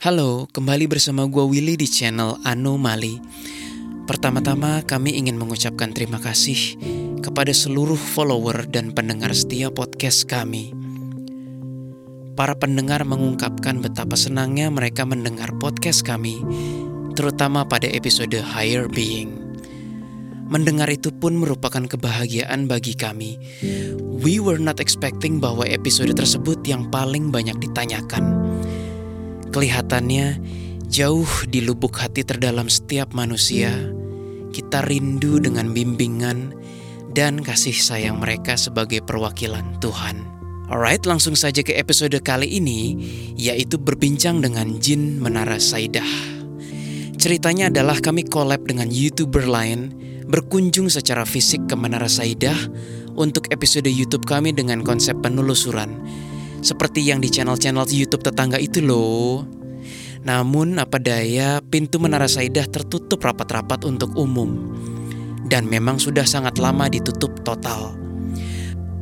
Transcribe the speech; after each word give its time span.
Halo, 0.00 0.48
kembali 0.48 0.88
bersama 0.88 1.28
gue 1.28 1.44
Willy 1.44 1.76
di 1.76 1.84
channel 1.84 2.40
Anomali. 2.40 3.20
Pertama-tama 4.08 4.80
kami 4.80 5.12
ingin 5.12 5.36
mengucapkan 5.36 5.92
terima 5.92 6.16
kasih 6.16 6.80
kepada 7.20 7.52
seluruh 7.52 8.00
follower 8.00 8.64
dan 8.72 8.96
pendengar 8.96 9.36
setia 9.36 9.68
podcast 9.68 10.24
kami. 10.24 10.72
Para 12.32 12.56
pendengar 12.56 13.04
mengungkapkan 13.04 13.84
betapa 13.84 14.16
senangnya 14.16 14.72
mereka 14.72 15.04
mendengar 15.04 15.52
podcast 15.60 16.00
kami, 16.00 16.40
terutama 17.12 17.68
pada 17.68 17.84
episode 17.84 18.40
Higher 18.40 18.88
Being. 18.88 19.36
Mendengar 20.48 20.88
itu 20.88 21.12
pun 21.12 21.36
merupakan 21.36 21.84
kebahagiaan 21.84 22.64
bagi 22.64 22.96
kami. 22.96 23.36
We 24.00 24.40
were 24.40 24.56
not 24.56 24.80
expecting 24.80 25.44
bahwa 25.44 25.68
episode 25.68 26.16
tersebut 26.16 26.64
yang 26.64 26.88
paling 26.88 27.28
banyak 27.28 27.60
ditanyakan. 27.60 28.49
Kelihatannya 29.50 30.38
jauh 30.86 31.26
di 31.50 31.58
lubuk 31.66 31.98
hati 31.98 32.22
terdalam 32.22 32.70
setiap 32.70 33.10
manusia, 33.18 33.74
kita 34.54 34.86
rindu 34.86 35.42
dengan 35.42 35.74
bimbingan 35.74 36.54
dan 37.10 37.42
kasih 37.42 37.74
sayang 37.74 38.22
mereka 38.22 38.54
sebagai 38.54 39.02
perwakilan 39.02 39.82
Tuhan. 39.82 40.22
Alright, 40.70 41.02
langsung 41.02 41.34
saja 41.34 41.66
ke 41.66 41.74
episode 41.74 42.14
kali 42.22 42.46
ini, 42.46 42.94
yaitu 43.34 43.74
berbincang 43.74 44.38
dengan 44.38 44.78
Jin 44.78 45.18
Menara 45.18 45.58
Saidah. 45.58 46.06
Ceritanya 47.18 47.74
adalah 47.74 47.98
kami 47.98 48.22
collab 48.22 48.70
dengan 48.70 48.86
YouTuber 48.86 49.50
lain, 49.50 49.90
berkunjung 50.30 50.86
secara 50.86 51.26
fisik 51.26 51.66
ke 51.66 51.74
Menara 51.74 52.06
Saidah 52.06 52.54
untuk 53.18 53.50
episode 53.50 53.90
YouTube 53.90 54.30
kami 54.30 54.54
dengan 54.54 54.86
konsep 54.86 55.18
penelusuran 55.18 55.98
seperti 56.60 57.04
yang 57.04 57.24
di 57.24 57.32
channel-channel 57.32 57.88
YouTube 57.88 58.24
tetangga 58.24 58.60
itu 58.60 58.84
loh. 58.84 59.44
Namun 60.20 60.76
apa 60.76 61.00
daya, 61.00 61.64
pintu 61.64 61.96
Menara 61.96 62.28
Saidah 62.28 62.68
tertutup 62.68 63.24
rapat-rapat 63.24 63.88
untuk 63.88 64.12
umum. 64.20 64.76
Dan 65.48 65.66
memang 65.66 65.96
sudah 65.96 66.28
sangat 66.28 66.60
lama 66.60 66.86
ditutup 66.86 67.40
total. 67.40 67.96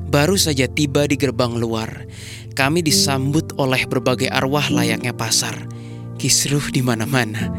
Baru 0.08 0.40
saja 0.40 0.64
tiba 0.64 1.04
di 1.04 1.20
gerbang 1.20 1.58
luar, 1.58 2.08
kami 2.56 2.80
disambut 2.80 3.52
oleh 3.60 3.84
berbagai 3.84 4.30
arwah 4.32 4.70
layaknya 4.72 5.12
pasar. 5.12 5.68
Kisruh 6.16 6.72
di 6.72 6.80
mana-mana. 6.80 7.52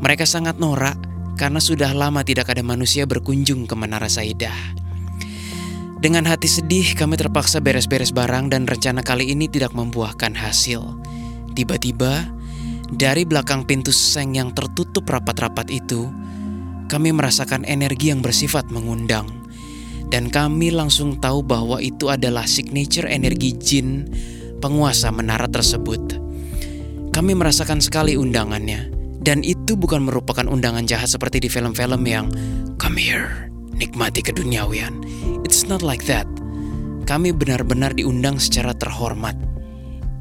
Mereka 0.00 0.24
sangat 0.24 0.56
norak 0.56 0.96
karena 1.36 1.60
sudah 1.60 1.92
lama 1.92 2.24
tidak 2.24 2.52
ada 2.52 2.60
manusia 2.64 3.08
berkunjung 3.08 3.64
ke 3.64 3.74
Menara 3.76 4.08
Saidah. 4.08 4.56
Dengan 6.00 6.24
hati 6.24 6.48
sedih, 6.48 6.96
kami 6.96 7.20
terpaksa 7.20 7.60
beres-beres 7.60 8.08
barang 8.08 8.48
dan 8.48 8.64
rencana 8.64 9.04
kali 9.04 9.36
ini 9.36 9.52
tidak 9.52 9.76
membuahkan 9.76 10.32
hasil. 10.32 10.80
Tiba-tiba, 11.52 12.24
dari 12.88 13.28
belakang 13.28 13.68
pintu 13.68 13.92
seng 13.92 14.32
yang 14.32 14.56
tertutup 14.56 15.04
rapat-rapat 15.04 15.68
itu, 15.68 16.08
kami 16.88 17.12
merasakan 17.12 17.68
energi 17.68 18.08
yang 18.08 18.24
bersifat 18.24 18.72
mengundang. 18.72 19.28
Dan 20.08 20.32
kami 20.32 20.72
langsung 20.72 21.20
tahu 21.20 21.44
bahwa 21.44 21.76
itu 21.84 22.08
adalah 22.08 22.48
signature 22.48 23.04
energi 23.04 23.52
jin 23.60 24.08
penguasa 24.64 25.12
menara 25.12 25.52
tersebut. 25.52 26.16
Kami 27.12 27.36
merasakan 27.36 27.84
sekali 27.84 28.16
undangannya, 28.16 28.88
dan 29.20 29.44
itu 29.44 29.76
bukan 29.76 30.08
merupakan 30.08 30.48
undangan 30.48 30.88
jahat 30.88 31.12
seperti 31.12 31.44
di 31.44 31.52
film-film 31.52 32.00
yang 32.08 32.32
"Come 32.80 32.96
here, 32.96 33.49
nikmati 33.80 34.20
keduniawian." 34.20 35.00
It's 35.42 35.64
not 35.64 35.80
like 35.80 36.04
that. 36.04 36.28
Kami 37.08 37.32
benar-benar 37.32 37.96
diundang 37.96 38.36
secara 38.36 38.76
terhormat. 38.76 39.34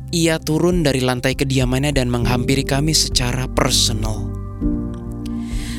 Ia 0.09 0.41
turun 0.41 0.81
dari 0.81 1.05
lantai 1.05 1.37
kediamannya 1.37 1.93
dan 1.93 2.09
menghampiri 2.09 2.65
kami 2.65 2.97
secara 2.97 3.45
personal. 3.45 4.25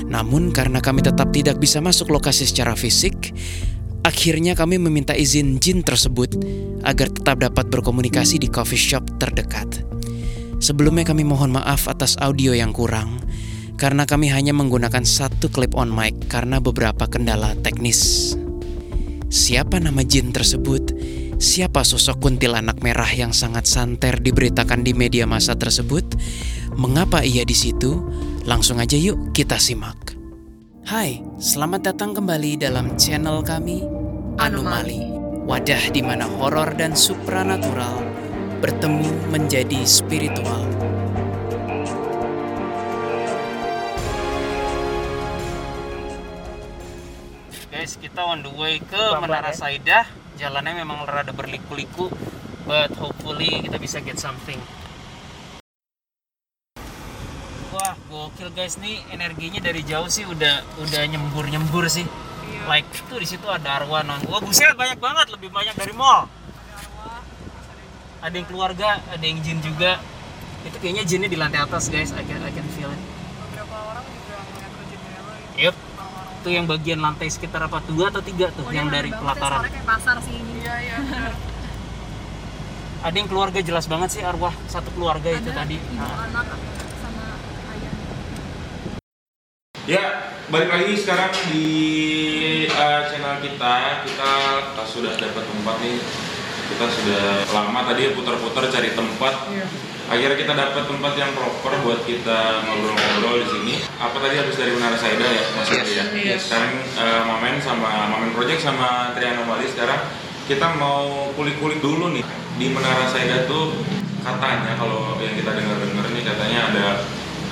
Namun 0.06 0.54
karena 0.54 0.78
kami 0.78 1.02
tetap 1.02 1.34
tidak 1.34 1.58
bisa 1.58 1.82
masuk 1.82 2.14
lokasi 2.14 2.46
secara 2.46 2.78
fisik, 2.78 3.34
akhirnya 4.06 4.54
kami 4.54 4.78
meminta 4.78 5.14
izin 5.14 5.58
Jin 5.62 5.82
tersebut 5.82 6.34
agar 6.82 7.10
tetap 7.10 7.42
dapat 7.42 7.66
berkomunikasi 7.70 8.38
di 8.42 8.46
coffee 8.46 8.78
shop 8.78 9.06
terdekat. 9.18 9.82
Sebelumnya 10.60 11.08
kami 11.08 11.24
mohon 11.24 11.54
maaf 11.54 11.88
atas 11.88 12.18
audio 12.20 12.52
yang 12.52 12.74
kurang, 12.74 13.22
karena 13.80 14.04
kami 14.04 14.28
hanya 14.28 14.52
menggunakan 14.52 15.08
satu 15.08 15.48
clip 15.48 15.72
on 15.72 15.88
mic 15.88 16.12
karena 16.28 16.60
beberapa 16.60 17.08
kendala 17.08 17.56
teknis. 17.64 18.36
Siapa 19.32 19.80
nama 19.80 20.04
jin 20.04 20.36
tersebut? 20.36 20.92
Siapa 21.40 21.80
sosok 21.80 22.20
kuntilanak 22.20 22.84
merah 22.84 23.08
yang 23.08 23.32
sangat 23.32 23.64
santer 23.64 24.20
diberitakan 24.20 24.84
di 24.84 24.92
media 24.92 25.24
massa 25.24 25.56
tersebut? 25.56 26.04
Mengapa 26.76 27.24
ia 27.24 27.40
di 27.48 27.56
situ? 27.56 28.04
Langsung 28.44 28.76
aja 28.84 29.00
yuk 29.00 29.32
kita 29.32 29.56
simak. 29.56 30.12
Hai, 30.84 31.24
selamat 31.40 31.80
datang 31.88 32.12
kembali 32.12 32.60
dalam 32.60 33.00
channel 33.00 33.40
kami 33.40 33.80
Anomali. 34.36 35.08
Wadah 35.48 35.88
di 35.88 36.04
mana 36.04 36.28
horor 36.28 36.76
dan 36.76 36.92
supranatural 36.92 38.04
bertemu 38.60 39.32
menjadi 39.32 39.80
spiritual. 39.88 40.79
Guys 47.90 48.06
kita 48.06 48.22
on 48.22 48.46
the 48.46 48.52
way 48.54 48.78
ke 48.78 49.02
Menara 49.18 49.50
Saidah. 49.50 50.06
Jalannya 50.38 50.86
memang 50.86 51.02
rada 51.10 51.34
berliku-liku 51.34 52.06
but 52.62 52.86
hopefully 53.02 53.66
kita 53.66 53.82
bisa 53.82 53.98
get 53.98 54.14
something. 54.14 54.62
Wah 57.74 57.98
gokil 58.06 58.54
guys 58.54 58.78
nih 58.78 59.02
energinya 59.10 59.58
dari 59.58 59.82
jauh 59.82 60.06
sih 60.06 60.22
udah 60.22 60.62
udah 60.78 61.02
nyembur 61.10 61.50
nyembur 61.50 61.90
sih 61.90 62.06
like 62.70 62.86
tuh 63.10 63.18
di 63.18 63.26
situ 63.26 63.50
ada 63.50 63.82
arwah 63.82 64.06
non 64.06 64.22
wah 64.30 64.38
buset 64.38 64.70
banyak 64.78 65.02
banget 65.02 65.26
lebih 65.34 65.50
banyak 65.50 65.74
dari 65.74 65.90
mall. 65.90 66.30
Ada 68.22 68.38
yang 68.38 68.46
keluarga 68.46 69.02
ada 69.10 69.24
yang 69.26 69.42
jin 69.42 69.58
juga. 69.66 69.98
Itu 70.62 70.78
kayaknya 70.78 71.02
jinnya 71.10 71.26
di 71.26 71.34
lantai 71.34 71.58
atas 71.58 71.90
guys. 71.90 72.14
I 72.14 72.22
can, 72.22 72.38
I 72.38 72.54
can 72.54 72.62
feel 72.70 72.86
it. 72.86 73.02
Beberapa 73.50 73.74
orang 73.82 74.06
juga 74.14 74.38
ngeliat 74.46 74.72
rejimnya 74.78 75.18
lo 75.26 75.34
yep 75.58 75.89
itu 76.40 76.48
yang 76.56 76.64
bagian 76.64 77.04
lantai 77.04 77.28
sekitar 77.28 77.68
apa 77.68 77.84
dua 77.84 78.08
atau 78.08 78.24
tiga 78.24 78.48
tuh 78.48 78.64
yang 78.72 78.88
dari 78.88 79.12
pelataran 79.12 79.68
kayak 79.68 79.84
pasar 79.84 80.16
sih 80.24 80.40
ini 80.40 80.64
iya 80.64 80.74
iya 80.80 80.96
benar. 81.04 81.32
ada 83.06 83.16
yang 83.16 83.28
keluarga 83.28 83.60
jelas 83.60 83.84
banget 83.84 84.08
sih 84.16 84.22
arwah 84.24 84.56
satu 84.64 84.88
keluarga 84.96 85.28
itu 85.36 85.52
Ada 85.52 85.64
tadi 85.64 85.76
ibu 85.76 86.00
Nah, 86.00 86.32
anak 86.32 86.48
sama 86.96 87.24
ayah 87.76 87.92
Ya, 89.84 90.04
balik 90.48 90.70
lagi 90.72 90.92
sekarang 90.96 91.32
di 91.50 91.64
uh, 92.68 93.00
channel 93.10 93.42
kita. 93.42 93.74
Kita 94.06 94.30
uh, 94.76 94.86
sudah 94.86 95.12
dapat 95.18 95.44
tempat 95.44 95.76
nih. 95.82 95.98
Kita 96.70 96.86
sudah 96.86 97.24
lama 97.50 97.80
tadi 97.90 98.14
putar-putar 98.14 98.70
cari 98.70 98.92
tempat. 98.94 99.34
Akhirnya 100.10 100.34
kita 100.42 100.58
dapat 100.58 100.90
tempat 100.90 101.14
yang 101.14 101.30
proper 101.38 101.70
buat 101.86 102.02
kita 102.02 102.66
ngobrol-ngobrol 102.66 103.46
di 103.46 103.46
sini. 103.46 103.74
Apa 103.94 104.18
tadi 104.18 104.42
habis 104.42 104.58
dari 104.58 104.74
Menara 104.74 104.98
Saida 104.98 105.22
ya, 105.22 105.44
Mas 105.54 105.70
Adi 105.70 105.92
ya? 105.94 106.04
Yes. 106.10 106.50
Sekarang 106.50 106.82
uh, 106.98 107.22
Mamen 107.30 107.62
sama 107.62 108.10
Mamen 108.10 108.34
Project 108.34 108.58
sama 108.58 109.14
Trianomali 109.14 109.70
sekarang 109.70 110.10
kita 110.50 110.66
mau 110.82 111.30
kulik-kulik 111.38 111.78
dulu 111.78 112.10
nih 112.10 112.26
di 112.58 112.66
Menara 112.74 113.06
Saida 113.06 113.46
tuh 113.46 113.86
katanya 114.26 114.74
kalau 114.74 115.14
yang 115.22 115.38
kita 115.38 115.54
dengar-dengar 115.54 116.02
nih 116.10 116.26
katanya 116.26 116.58
ada 116.74 116.86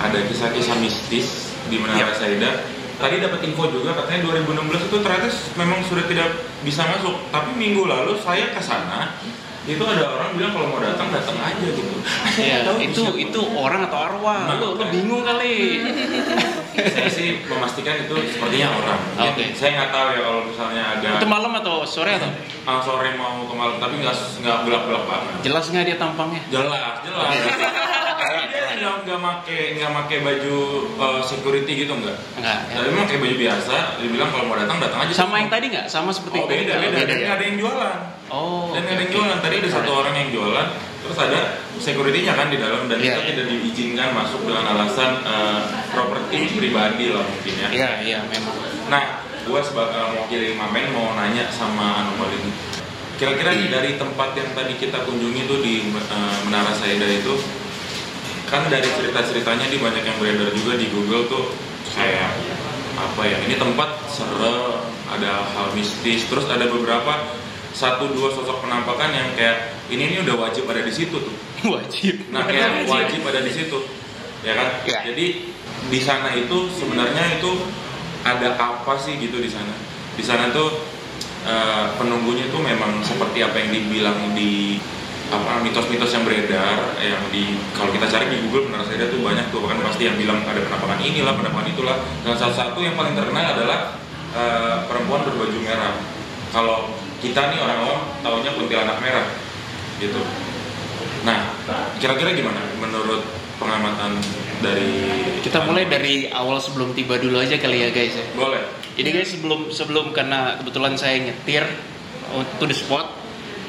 ada 0.03 0.19
kisah-kisah 0.27 0.83
mistis 0.83 1.55
di 1.71 1.79
Menara 1.79 2.11
Saida. 2.11 2.67
Tadi 2.99 3.23
dapat 3.23 3.39
info 3.47 3.71
juga 3.71 3.95
katanya 3.95 4.35
2016 4.35 4.91
itu 4.91 4.97
ternyata 4.99 5.31
memang 5.55 5.79
sudah 5.87 6.03
tidak 6.11 6.43
bisa 6.67 6.83
masuk. 6.91 7.23
Tapi 7.31 7.55
minggu 7.55 7.87
lalu 7.87 8.19
saya 8.19 8.51
ke 8.51 8.59
sana 8.59 9.15
itu 9.67 9.83
ada 9.83 10.03
orang 10.07 10.29
bilang 10.39 10.51
kalau 10.55 10.67
mau 10.71 10.79
datang 10.79 11.07
datang 11.11 11.37
aja 11.39 11.67
gitu. 11.67 11.93
Iya, 12.39 12.63
Tahu 12.63 12.77
itu 12.79 13.01
siapa? 13.03 13.19
itu 13.19 13.39
orang 13.53 13.81
atau 13.91 13.99
arwah? 13.99 14.47
Nah, 14.47 14.55
lu, 14.57 14.79
lu 14.79 14.81
kan. 14.81 14.89
bingung 14.89 15.21
kali. 15.27 15.55
saya 16.79 17.09
sih 17.11 17.43
memastikan 17.43 17.99
itu 17.99 18.15
sepertinya 18.31 18.71
orang. 18.71 18.99
Oke. 19.29 19.51
Saya 19.51 19.69
nggak 19.75 19.89
tahu 19.91 20.07
ya 20.15 20.19
kalau 20.23 20.41
misalnya 20.47 20.83
ada 20.95 21.09
itu 21.19 21.27
malam 21.27 21.51
atau 21.59 21.83
sore 21.83 22.15
atau? 22.15 22.31
ah, 22.63 22.79
sore 22.79 23.09
mau 23.19 23.43
ke 23.43 23.53
malam 23.57 23.75
tapi 23.81 23.99
nggak 23.99 24.15
nggak 24.15 24.57
gelap-gelap 24.63 25.03
banget. 25.05 25.31
Jelas 25.43 25.63
nggak 25.67 25.85
dia 25.85 25.97
tampangnya? 25.99 26.41
Jelas, 26.47 26.93
jelas. 27.03 27.29
Nggak 28.79 28.95
nggak 29.03 29.19
make 29.19 29.59
nggak 29.75 29.91
make 29.91 30.15
baju 30.23 30.55
uh, 30.95 31.21
security 31.21 31.85
gitu 31.85 31.93
nggak. 31.93 32.17
Enggak. 32.39 32.59
Tapi 32.71 32.87
memang 32.89 33.07
kayak 33.11 33.21
baju 33.21 33.35
biasa. 33.35 33.75
Dia 33.99 34.09
bilang 34.09 34.29
kalau 34.31 34.45
mau 34.47 34.57
datang 34.57 34.77
datang 34.79 34.99
aja. 35.03 35.13
Sama 35.13 35.35
yang 35.43 35.51
tadi 35.51 35.65
nggak? 35.69 35.85
Sama 35.91 36.09
seperti 36.15 36.37
Oh 36.39 36.47
beda 36.47 36.73
beda. 36.79 36.97
Dan 37.03 37.17
ya? 37.19 37.25
nggak 37.27 37.35
ada 37.35 37.45
yang 37.45 37.57
jualan. 37.59 37.97
Oh. 38.31 38.71
Dan 38.71 38.81
nggak 38.87 38.95
ada 38.95 39.03
yang 39.03 39.13
jualan. 39.13 39.37
Tadi 39.43 39.55
ada 39.59 39.69
satu 39.69 39.91
orang 39.91 40.13
yang 40.15 40.29
jualan. 40.31 40.67
Terus 40.99 41.17
ada 41.19 41.39
security-nya 41.79 42.33
kan 42.35 42.47
di 42.51 42.59
dalam 42.59 42.91
dan 42.91 42.99
Iya, 42.99 43.15
kita 43.15 43.21
iya. 43.23 43.29
tidak 43.31 43.45
diizinkan 43.49 44.09
masuk 44.11 44.41
dengan 44.43 44.63
alasan 44.67 45.11
uh, 45.23 45.63
properti 45.95 46.59
pribadi 46.59 47.07
lah 47.09 47.23
mungkin 47.23 47.53
ya. 47.55 47.67
Iya, 47.71 47.89
iya 48.03 48.19
memang. 48.27 48.55
Nah, 48.91 49.23
gua 49.47 49.63
sebagai 49.63 49.95
mewakili 50.11 50.59
Mamen 50.59 50.91
mau 50.91 51.15
nanya 51.15 51.47
sama 51.49 52.03
Anomali 52.03 52.35
ini. 52.35 52.51
Kira-kira 53.15 53.51
nih 53.51 53.67
dari 53.67 53.91
tempat 53.99 54.31
yang 54.35 54.51
tadi 54.55 54.79
kita 54.79 55.03
kunjungi 55.03 55.43
tuh 55.43 55.59
di 55.59 55.87
eh, 55.91 56.37
Menara 56.47 56.71
Saida 56.71 57.03
itu 57.03 57.35
kan 58.49 58.65
dari 58.67 58.85
cerita-ceritanya 58.85 59.65
dia 59.69 59.79
banyak 59.79 60.03
yang 60.03 60.17
beredar 60.17 60.49
juga 60.51 60.73
di 60.75 60.89
Google 60.89 61.29
tuh 61.29 61.45
kayak 61.93 62.33
apa 62.99 63.21
ya 63.23 63.37
ini 63.47 63.55
tempat 63.55 63.89
serem 64.09 64.83
ada 65.09 65.45
hal 65.55 65.71
mistis 65.73 66.27
terus 66.27 66.45
ada 66.49 66.67
beberapa 66.67 67.31
satu 67.71 68.09
dua 68.11 68.33
sosok 68.33 68.65
penampakan 68.65 69.13
yang 69.13 69.29
kayak 69.37 69.77
ini 69.87 70.13
ini 70.13 70.17
udah 70.25 70.49
wajib 70.49 70.65
ada 70.67 70.81
di 70.81 70.91
situ 70.91 71.15
tuh 71.15 71.35
Wajib. 71.73 72.33
nah 72.33 72.43
kayak 72.49 72.89
wajib 72.89 73.21
ada 73.23 73.39
di 73.45 73.51
situ 73.53 73.77
ya 74.43 74.53
kan 74.57 74.67
Ya. 74.83 74.99
jadi 75.05 75.25
di 75.89 75.99
sana 76.01 76.33
itu 76.35 76.67
sebenarnya 76.75 77.39
itu 77.39 77.51
ada 78.25 78.57
apa 78.59 78.99
sih 78.99 79.15
gitu 79.15 79.39
di 79.39 79.47
sana 79.47 79.71
di 80.17 80.23
sana 80.25 80.51
tuh 80.51 80.75
eh, 81.47 81.85
penunggunya 81.95 82.51
tuh 82.51 82.59
memang 82.59 82.99
seperti 83.05 83.39
apa 83.45 83.55
yang 83.63 83.71
dibilang 83.71 84.35
di 84.35 84.75
apa 85.29 85.61
mitos-mitos 85.61 86.09
yang 86.09 86.25
beredar 86.25 86.97
yang 86.97 87.21
di 87.29 87.53
kalau 87.77 87.93
kita 87.93 88.09
cari 88.09 88.33
di 88.33 88.37
Google 88.49 88.73
benar 88.73 88.81
saja 88.89 89.05
tuh 89.13 89.21
banyak 89.21 89.45
tuh 89.53 89.61
bahkan 89.61 89.77
pasti 89.85 90.09
yang 90.09 90.17
bilang 90.17 90.41
ada 90.41 90.57
penampakan 90.57 90.97
inilah 91.05 91.37
penampakan 91.37 91.69
itulah. 91.69 91.97
Dan 92.25 92.33
salah 92.33 92.55
satu 92.57 92.81
yang 92.81 92.97
paling 92.97 93.13
terkenal 93.13 93.45
adalah 93.53 93.93
eh, 94.33 94.77
perempuan 94.89 95.21
berbaju 95.29 95.57
merah. 95.61 95.93
Kalau 96.49 96.89
kita 97.21 97.53
nih 97.53 97.61
orang-orang 97.61 98.01
taunya 98.25 98.51
kuntilanak 98.57 98.97
merah 98.97 99.27
gitu. 100.01 100.21
Nah 101.21 101.53
kira-kira 102.01 102.33
gimana 102.33 102.65
menurut 102.81 103.21
pengamatan 103.59 104.17
dari 104.63 104.89
Kita 105.45 105.61
mulai 105.67 105.85
dari 105.85 106.25
awal 106.31 106.57
sebelum 106.57 106.95
tiba 106.95 107.19
dulu 107.19 107.37
aja 107.37 107.59
kali 107.59 107.85
ya 107.85 107.89
guys 107.93 108.17
ya. 108.17 108.25
boleh. 108.33 108.63
Jadi 108.97 109.09
guys 109.13 109.29
sebelum 109.29 109.69
sebelum 109.69 110.09
karena 110.09 110.57
kebetulan 110.57 110.97
saya 110.97 111.21
nyetir 111.21 111.67
uh, 112.33 112.43
to 112.57 112.65
the 112.65 112.73
spot 112.73 113.18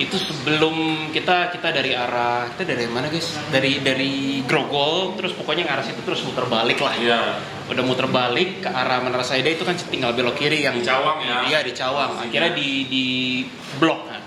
itu 0.01 0.17
sebelum 0.17 1.09
kita 1.13 1.53
kita 1.53 1.69
dari 1.77 1.93
arah 1.93 2.49
kita 2.57 2.73
dari 2.73 2.89
mana 2.89 3.13
guys? 3.13 3.37
Dari 3.53 3.85
dari 3.85 4.41
Grogol 4.49 5.13
terus 5.21 5.37
pokoknya 5.37 5.69
ke 5.69 5.73
arah 5.77 5.85
situ 5.85 6.01
terus 6.01 6.25
muter 6.25 6.49
balik 6.49 6.81
lah. 6.81 6.97
iya 6.97 7.21
Udah 7.69 7.85
muter 7.85 8.09
balik 8.09 8.65
ke 8.65 8.71
arah 8.73 9.05
Menara 9.05 9.21
Saida 9.21 9.53
itu 9.53 9.61
kan 9.61 9.77
tinggal 9.77 10.17
belok 10.17 10.41
kiri 10.41 10.65
yang 10.65 10.81
Di 10.81 10.89
Cawang 10.89 11.21
ya? 11.21 11.37
Iya 11.53 11.59
di 11.61 11.73
Cawang. 11.77 12.17
Akhirnya 12.17 12.57
di 12.57 12.89
di 12.89 13.05
blok 13.77 14.09
kan. 14.09 14.25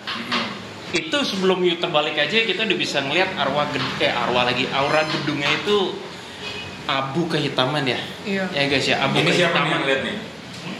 Itu 0.93 1.25
sebelum 1.25 1.65
muter 1.65 1.89
balik 1.89 2.21
aja 2.21 2.45
kita 2.45 2.69
udah 2.69 2.77
bisa 2.77 3.01
ngeliat 3.01 3.33
arwah 3.33 3.65
gede, 3.73 4.05
eh 4.05 4.13
arwah 4.13 4.45
lagi 4.45 4.69
aura 4.69 5.09
gedungnya 5.09 5.49
itu 5.57 5.97
abu 6.85 7.25
kehitaman 7.25 7.81
ya. 7.89 7.97
Iya. 8.29 8.45
Ya 8.53 8.63
guys 8.69 8.85
ya, 8.85 9.01
abu 9.01 9.25
ini 9.25 9.33
siapa 9.33 9.57
nih 9.57 9.65
kehitaman. 9.65 9.73
yang 9.73 9.83
lihat 9.89 10.01
nih 10.05 10.32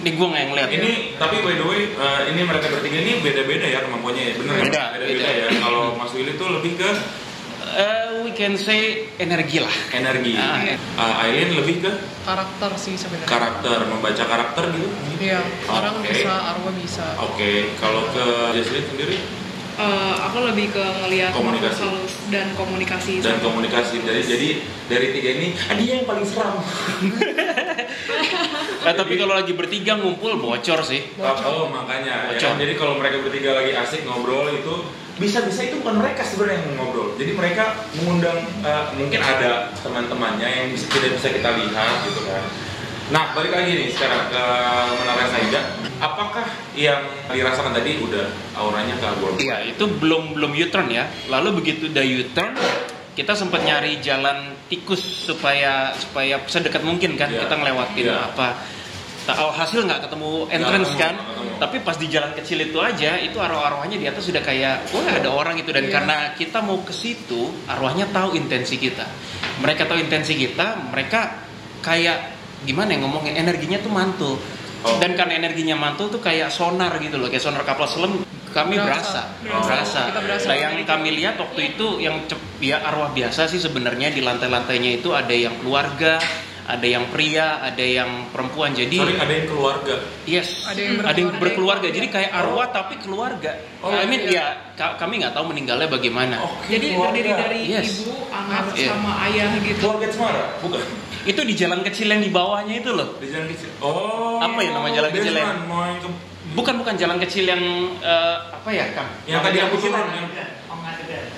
Ini 0.04 0.10
gue 0.12 0.28
nggak 0.28 0.42
yang 0.42 0.52
ngeliat. 0.52 0.70
Ini 0.70 0.92
tapi 1.16 1.36
by 1.40 1.54
the 1.54 1.66
way 1.66 1.82
eh, 1.88 2.22
ini 2.28 2.42
mereka 2.44 2.68
bertiga 2.68 2.98
ini 2.98 3.12
beda-beda 3.18 3.66
ya 3.66 3.80
kemampuannya 3.82 4.20
ya, 4.22 4.34
bener 4.36 4.54
ya? 4.54 4.62
Beda, 4.62 4.84
Beda-beda 4.94 5.16
beda. 5.24 5.30
ya. 5.32 5.48
Kalau 5.58 5.84
Mas 5.96 6.12
Willy 6.12 6.34
tuh 6.36 6.50
lebih 6.52 6.76
ke 6.76 6.92
Eh, 7.74 8.22
we 8.22 8.30
can 8.32 8.54
say 8.54 9.10
energi 9.18 9.58
lah. 9.58 9.72
energi. 9.90 10.36
Ah, 10.36 10.62
iya. 10.62 10.78
Eh, 10.78 11.14
Aileen 11.24 11.56
lebih 11.56 11.82
ke 11.82 11.90
karakter 12.22 12.70
sih 12.76 12.94
sebenarnya 12.94 13.26
karakter, 13.26 13.80
membaca 13.88 14.24
karakter 14.24 14.64
gitu. 14.70 14.90
iya 15.18 15.42
orang 15.66 15.98
Oke. 15.98 16.12
bisa 16.12 16.30
arwah 16.46 16.74
bisa 16.76 17.06
Oke, 17.18 17.74
kalau 17.76 18.06
ke 18.10 18.26
Jesslyn 18.54 18.86
sendiri 18.86 19.18
Eh, 19.74 20.14
aku 20.22 20.46
lebih 20.46 20.70
ke 20.70 20.86
ngelihat 21.02 21.34
Komunikasi. 21.34 21.82
dan 22.30 22.54
komunikasi 22.54 23.14
dan 23.18 23.42
sama- 23.42 23.50
komunikasi 23.50 24.06
dari 24.06 24.22
jadi 24.22 24.50
dari 24.86 25.08
tiga 25.10 25.30
ini 25.34 25.48
dia 25.82 25.94
yang 25.98 26.06
paling 26.06 26.22
seram. 26.24 26.62
Eh, 28.84 28.94
tapi 28.96 29.16
kalau 29.16 29.34
lagi 29.34 29.56
bertiga 29.56 29.96
ngumpul 29.96 30.36
bocor 30.38 30.84
sih. 30.84 31.02
Oh, 31.22 31.72
makanya. 31.72 32.28
Ya, 32.28 32.36
Bocor. 32.36 32.50
kan? 32.52 32.60
Jadi 32.60 32.74
kalau 32.76 32.94
mereka 33.00 33.18
bertiga 33.24 33.52
lagi 33.56 33.72
asik 33.72 34.04
ngobrol 34.04 34.52
itu 34.52 34.74
bisa-bisa 35.14 35.62
itu 35.70 35.78
bukan 35.80 36.02
mereka 36.02 36.22
sebenarnya 36.26 36.60
yang 36.60 36.76
ngobrol. 36.76 37.16
Jadi 37.16 37.32
mereka 37.38 37.88
mengundang 37.96 38.44
eh, 38.66 38.86
mungkin 39.00 39.20
ada 39.24 39.72
teman-temannya 39.80 40.48
yang 40.48 40.68
bisa, 40.74 40.86
tidak 40.92 41.16
bisa 41.16 41.28
kita 41.32 41.50
lihat 41.54 41.96
gitu 42.10 42.22
kan. 42.28 42.44
Nah, 43.12 43.36
balik 43.36 43.52
lagi 43.52 43.72
nih 43.76 43.92
sekarang 43.92 44.32
ke 44.32 44.44
Menara 45.04 45.26
Saida. 45.28 45.62
Apakah 46.00 46.48
yang 46.74 47.04
dirasakan 47.30 47.76
tadi 47.76 48.00
udah 48.00 48.32
auranya 48.56 48.96
ke 48.96 49.08
Iya, 49.44 49.76
itu 49.76 49.84
belum 50.00 50.40
belum 50.40 50.52
U-turn 50.56 50.88
ya. 50.88 51.12
Lalu 51.28 51.62
begitu 51.62 51.92
udah 51.92 52.04
U-turn, 52.04 52.56
kita 53.14 53.34
sempat 53.38 53.62
nyari 53.62 54.02
jalan 54.02 54.58
tikus 54.68 55.02
supaya 55.02 55.94
supaya 55.94 56.42
sedekat 56.50 56.82
mungkin 56.82 57.14
kan 57.14 57.30
Iya. 57.30 57.46
kita 57.46 57.54
ngelewatin 57.62 58.06
Iya. 58.10 58.34
apa. 58.34 58.48
Tak 59.24 59.40
hasil 59.40 59.88
nggak 59.88 60.04
ketemu 60.10 60.52
entrance 60.52 60.92
ketemu, 60.92 61.00
kan. 61.00 61.16
ketemu. 61.16 61.52
Tapi 61.56 61.76
pas 61.80 61.96
di 61.96 62.08
jalan 62.12 62.32
kecil 62.36 62.60
itu 62.60 62.76
aja, 62.84 63.16
itu 63.16 63.38
arwah-arwahnya 63.40 63.96
di 63.96 64.04
atas 64.04 64.28
sudah 64.28 64.44
kayak, 64.44 64.92
wah 64.92 65.08
ada 65.08 65.32
orang 65.32 65.56
itu 65.56 65.72
dan 65.72 65.88
Iya. 65.88 65.94
karena 65.96 66.16
kita 66.36 66.60
mau 66.60 66.84
ke 66.84 66.92
situ, 66.92 67.48
arwahnya 67.72 68.12
tahu 68.12 68.36
intensi 68.36 68.76
kita. 68.76 69.08
Mereka 69.64 69.88
tahu 69.88 70.02
intensi 70.04 70.36
kita, 70.36 70.92
mereka 70.92 71.40
kayak 71.80 72.36
gimana 72.68 72.96
ya 72.96 73.00
ngomongnya 73.00 73.32
energinya 73.40 73.80
tuh 73.80 73.92
mantul. 73.96 74.36
Oh. 74.84 75.00
Dan 75.00 75.16
karena 75.16 75.40
energinya 75.40 75.80
mantul 75.80 76.12
tuh 76.12 76.20
kayak 76.20 76.52
sonar 76.52 76.92
gitu 77.00 77.16
loh, 77.16 77.32
kayak 77.32 77.40
sonar 77.48 77.64
kapal 77.64 77.88
selam 77.88 78.20
kami 78.54 78.78
berasa, 78.78 79.34
Berasa. 79.42 79.66
berasa. 79.66 80.00
Kita 80.08 80.22
berasa 80.22 80.46
Nah, 80.46 80.56
yang 80.56 80.74
kami 80.84 81.10
lihat 81.14 81.36
waktu 81.36 81.74
itu 81.74 81.98
yang 81.98 82.24
cep- 82.24 82.62
ya 82.62 82.80
arwah 82.80 83.10
biasa 83.10 83.46
sih 83.46 83.58
sebenarnya 83.58 84.10
di 84.10 84.22
lantai-lantainya 84.22 84.96
itu 84.96 85.10
ada 85.12 85.34
yang 85.34 85.58
keluarga, 85.58 86.22
ada 86.64 86.86
yang 86.86 87.10
pria, 87.10 87.60
ada 87.60 87.82
yang 87.82 88.30
perempuan. 88.30 88.72
Jadi 88.72 88.96
Sorry, 88.96 89.18
ada 89.18 89.34
yang 89.34 89.48
keluarga. 89.48 89.96
yes, 90.24 90.64
Ada 90.64 90.80
yang 90.80 90.94
ada 91.02 91.12
yang 91.12 91.28
berkeluarga. 91.28 91.42
berkeluarga. 91.42 91.88
Jadi 91.90 92.08
kayak 92.08 92.32
arwah 92.32 92.68
tapi 92.70 92.94
keluarga. 92.98 93.52
Oh, 93.82 93.92
I 93.92 94.06
mean 94.06 94.24
iya. 94.24 94.32
ya 94.32 94.46
ka- 94.74 94.96
kami 94.96 95.20
nggak 95.20 95.34
tahu 95.34 95.46
meninggalnya 95.46 95.88
bagaimana. 95.88 96.40
Oke, 96.40 96.72
jadi 96.72 96.94
keluarga. 96.94 97.12
terdiri 97.12 97.32
dari 97.34 97.60
Yes. 97.68 97.86
ibu 98.00 98.16
anak 98.30 98.72
Iya. 98.72 98.88
sama 98.88 99.12
ayah 99.28 99.50
gitu 99.60 99.80
keluarga 99.82 100.08
Cemara? 100.08 100.44
Bukan. 100.62 100.80
Itu 101.24 101.42
di 101.42 101.54
jalan 101.54 101.80
kecil 101.82 102.08
yang 102.08 102.20
di 102.20 102.28
bawahnya 102.28 102.76
itu 102.78 102.92
loh. 102.92 103.16
Di 103.18 103.28
jalan 103.28 103.48
kecil. 103.50 103.68
Oh. 103.80 104.40
Apa 104.40 104.60
ya 104.60 104.72
nama 104.72 104.88
jalan 104.88 105.10
kecil 105.10 105.34
yang- 105.34 105.52
Desman, 105.52 105.68
mau 105.68 105.84
yang 105.84 106.00
ke 106.00 106.10
Bukan 106.54 106.74
bukan 106.78 106.94
jalan 106.96 107.18
kecil 107.18 107.50
yang 107.50 107.62
eh, 107.98 108.38
apa 108.54 108.70
ya, 108.70 108.86
Kang? 108.94 109.10
yang 109.26 109.42
tadi 109.42 109.58
aku 109.58 109.76
turun 109.82 110.06
yang 110.14 110.30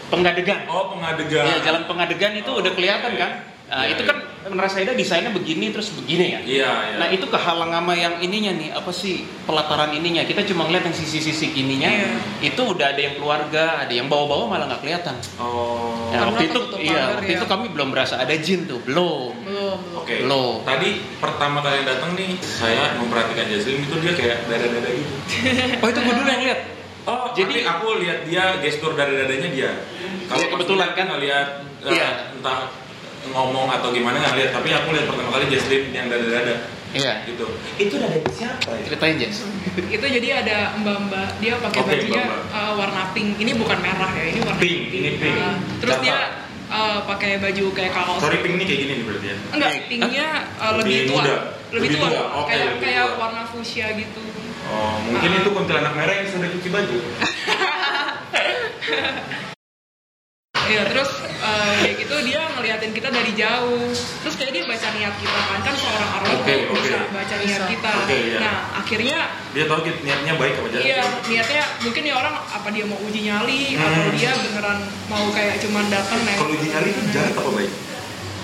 Pengadegan. 0.05 0.69
Oh, 0.69 0.93
pengadegan. 0.93 1.43
Iya, 1.49 1.57
jalan 1.65 1.83
pengadegan 1.89 2.33
itu 2.37 2.51
udah 2.53 2.71
kelihatan 2.77 3.11
kan? 3.17 3.31
Nah, 3.65 3.81
Iya, 3.83 3.97
itu 3.97 4.03
iya. 4.05 4.09
kan 4.13 4.17
Menara 4.45 4.69
Saida 4.69 4.93
desainnya 4.93 5.33
begini 5.33 5.73
terus 5.73 5.89
begini 5.89 6.37
ya. 6.37 6.39
Iya, 6.45 6.69
iya. 6.85 6.97
Nah, 7.01 7.09
itu 7.09 7.25
kehalang 7.25 7.73
sama 7.73 7.97
yang 7.97 8.21
ininya 8.21 8.53
nih, 8.53 8.69
apa 8.77 8.93
sih 8.93 9.25
pelataran 9.41 9.89
ininya. 9.89 10.21
Kita 10.21 10.45
cuma 10.45 10.69
ngeliat 10.69 10.85
yang 10.85 10.93
sisi-sisi 10.93 11.49
ininya. 11.57 11.89
Iya. 11.89 12.09
Itu 12.45 12.77
udah 12.77 12.93
ada 12.93 13.01
yang 13.01 13.17
keluarga, 13.17 13.81
ada 13.81 13.89
yang 13.89 14.05
bawa-bawa 14.05 14.45
malah 14.45 14.69
nggak 14.69 14.85
kelihatan. 14.85 15.17
Oh. 15.41 16.13
Ya, 16.13 16.21
Karena 16.21 16.29
waktu 16.29 16.45
itu 16.45 16.59
iya, 16.77 17.01
waktu 17.17 17.25
ya. 17.25 17.37
itu 17.41 17.45
kami 17.49 17.65
belum 17.73 17.89
berasa 17.89 18.21
ada 18.21 18.37
jin 18.37 18.69
tuh, 18.69 18.77
belum. 18.85 19.33
belum 19.49 19.77
belum 19.81 19.97
Oke. 19.97 20.15
Belum. 20.21 20.61
Tadi 20.61 20.89
pertama 21.17 21.57
kali 21.65 21.79
datang 21.81 22.11
nih, 22.13 22.31
saya 22.37 22.93
memperhatikan 23.01 23.49
Jasmine 23.49 23.81
itu 23.81 23.95
dia 23.97 24.13
kayak 24.13 24.37
dada-dada 24.45 24.89
gitu. 24.93 25.13
Oh, 25.81 25.87
itu 25.89 25.99
gue 26.05 26.13
dulu 26.21 26.29
yang 26.29 26.43
lihat. 26.45 26.59
Oh, 27.09 27.33
Jadi- 27.33 27.65
aku 27.65 27.87
lihat 27.97 28.29
dia 28.29 28.61
gestur 28.61 28.93
dada-dadanya 28.93 29.49
dia. 29.49 29.71
Kalau 30.29 30.37
pas 30.37 30.53
kebetulan 30.53 30.89
kan. 30.93 31.05
lihat 31.17 31.47
eh, 31.81 31.93
Iya. 31.97 32.09
entah 32.37 32.84
ngomong 33.27 33.67
atau 33.71 33.89
gimana 33.89 34.17
nggak 34.17 34.33
lihat, 34.35 34.49
tapi 34.51 34.69
aku 34.69 34.91
lihat 34.91 35.05
pertama 35.05 35.29
kali 35.31 35.45
Jasmine 35.47 35.89
yang 35.89 36.05
dada-dada 36.07 36.55
Iya. 36.91 37.25
gitu. 37.25 37.45
Itu 37.75 37.97
dada 37.97 38.15
siapa 38.29 38.69
ya? 38.71 38.83
Ceritain, 38.85 39.15
Jess. 39.17 39.41
itu 39.75 40.01
jadi 40.01 40.27
ada 40.39 40.57
mbak-mbak 40.77 41.37
dia 41.37 41.53
pakai 41.57 41.77
Oke, 41.77 41.89
bajunya 41.91 42.23
uh, 42.49 42.71
warna 42.73 43.11
pink 43.11 43.35
ini 43.35 43.51
bukan 43.53 43.77
merah 43.77 44.09
ya 44.09 44.23
ini 44.25 44.39
warna 44.39 44.57
Pink, 44.57 44.81
ini 44.89 45.09
pink. 45.17 45.35
Uh, 45.35 45.53
terus 45.77 45.95
dia 45.99 46.17
uh, 46.65 46.97
pakai 47.03 47.37
baju 47.37 47.63
kayak 47.71 47.91
kaos 47.91 48.17
Sorry, 48.17 48.39
pink 48.39 48.55
ini 48.55 48.63
kayak 48.63 48.79
gini 48.79 48.93
nih 48.93 49.03
berarti 49.03 49.27
ya. 49.27 49.35
enggak 49.51 49.69
Pink. 49.73 49.85
pinknya 49.91 50.27
uh, 50.55 50.71
Lebih 50.79 50.95
lebih 50.95 51.05
tua 51.05 51.19
muda. 51.19 51.35
lebih 51.67 51.75
Lebih 51.75 51.89
tua 51.91 52.07
tua, 52.07 52.23
oke, 52.33 52.47
kayak 52.47 52.65
lebih 52.65 52.79
kayak 52.81 53.03
tua. 53.05 53.19
warna 53.19 53.41
fuchsia 53.45 53.87
gitu 53.93 54.21
Oh, 54.65 54.97
mungkin 55.03 55.29
Ah. 55.29 55.37
itu 55.37 55.49
kuntilanak 55.51 55.93
merah 55.93 56.15
yang 56.15 56.25
sudah 56.25 56.49
cuci 56.49 56.69
baju. 56.71 56.97
Iya 60.65 60.81
terus 60.85 61.09
uh, 61.37 61.73
kayak 61.77 61.95
gitu 61.99 62.15
dia 62.23 62.41
ngeliatin 62.49 62.89
kita 62.89 63.07
dari 63.07 63.31
jauh 63.31 63.85
terus 63.93 64.35
kayak 64.35 64.51
dia 64.51 64.63
baca 64.65 64.87
niat 64.91 65.13
kita 65.15 65.39
kan 65.45 65.59
kan 65.61 65.75
seorang 65.75 66.09
arwah 66.11 66.33
Oke, 66.35 66.53
tuh 66.57 66.73
oke. 66.73 66.81
bisa 66.81 66.99
baca 67.07 67.35
niat 67.37 67.45
Bisa. 67.61 67.69
kita 67.69 67.91
Oke, 67.95 68.15
iya. 68.19 68.37
nah 68.39 68.55
akhirnya 68.75 69.19
Dia 69.51 69.65
tahu 69.65 69.79
gitu, 69.83 69.99
niatnya 70.01 70.33
baik 70.35 70.53
apa 70.55 70.67
jahat. 70.69 70.83
Iya, 70.83 70.99
niatnya 71.23 71.63
mungkin 71.79 72.01
nih 72.01 72.13
orang 72.13 72.35
apa 72.35 72.67
dia 72.69 72.83
mau 72.83 72.99
uji 72.99 73.19
nyali 73.23 73.61
Hmm. 73.71 73.83
atau 73.85 74.11
dia 74.11 74.31
beneran 74.35 74.79
mau 75.05 75.25
kayak 75.29 75.55
cuman 75.59 75.85
datang 75.87 76.19
nengok. 76.19 76.39
Kalau 76.39 76.51
uji 76.51 76.67
nyali 76.67 76.89
itu 76.89 77.01
jahat 77.09 77.33
apa 77.33 77.49
baik? 77.51 77.71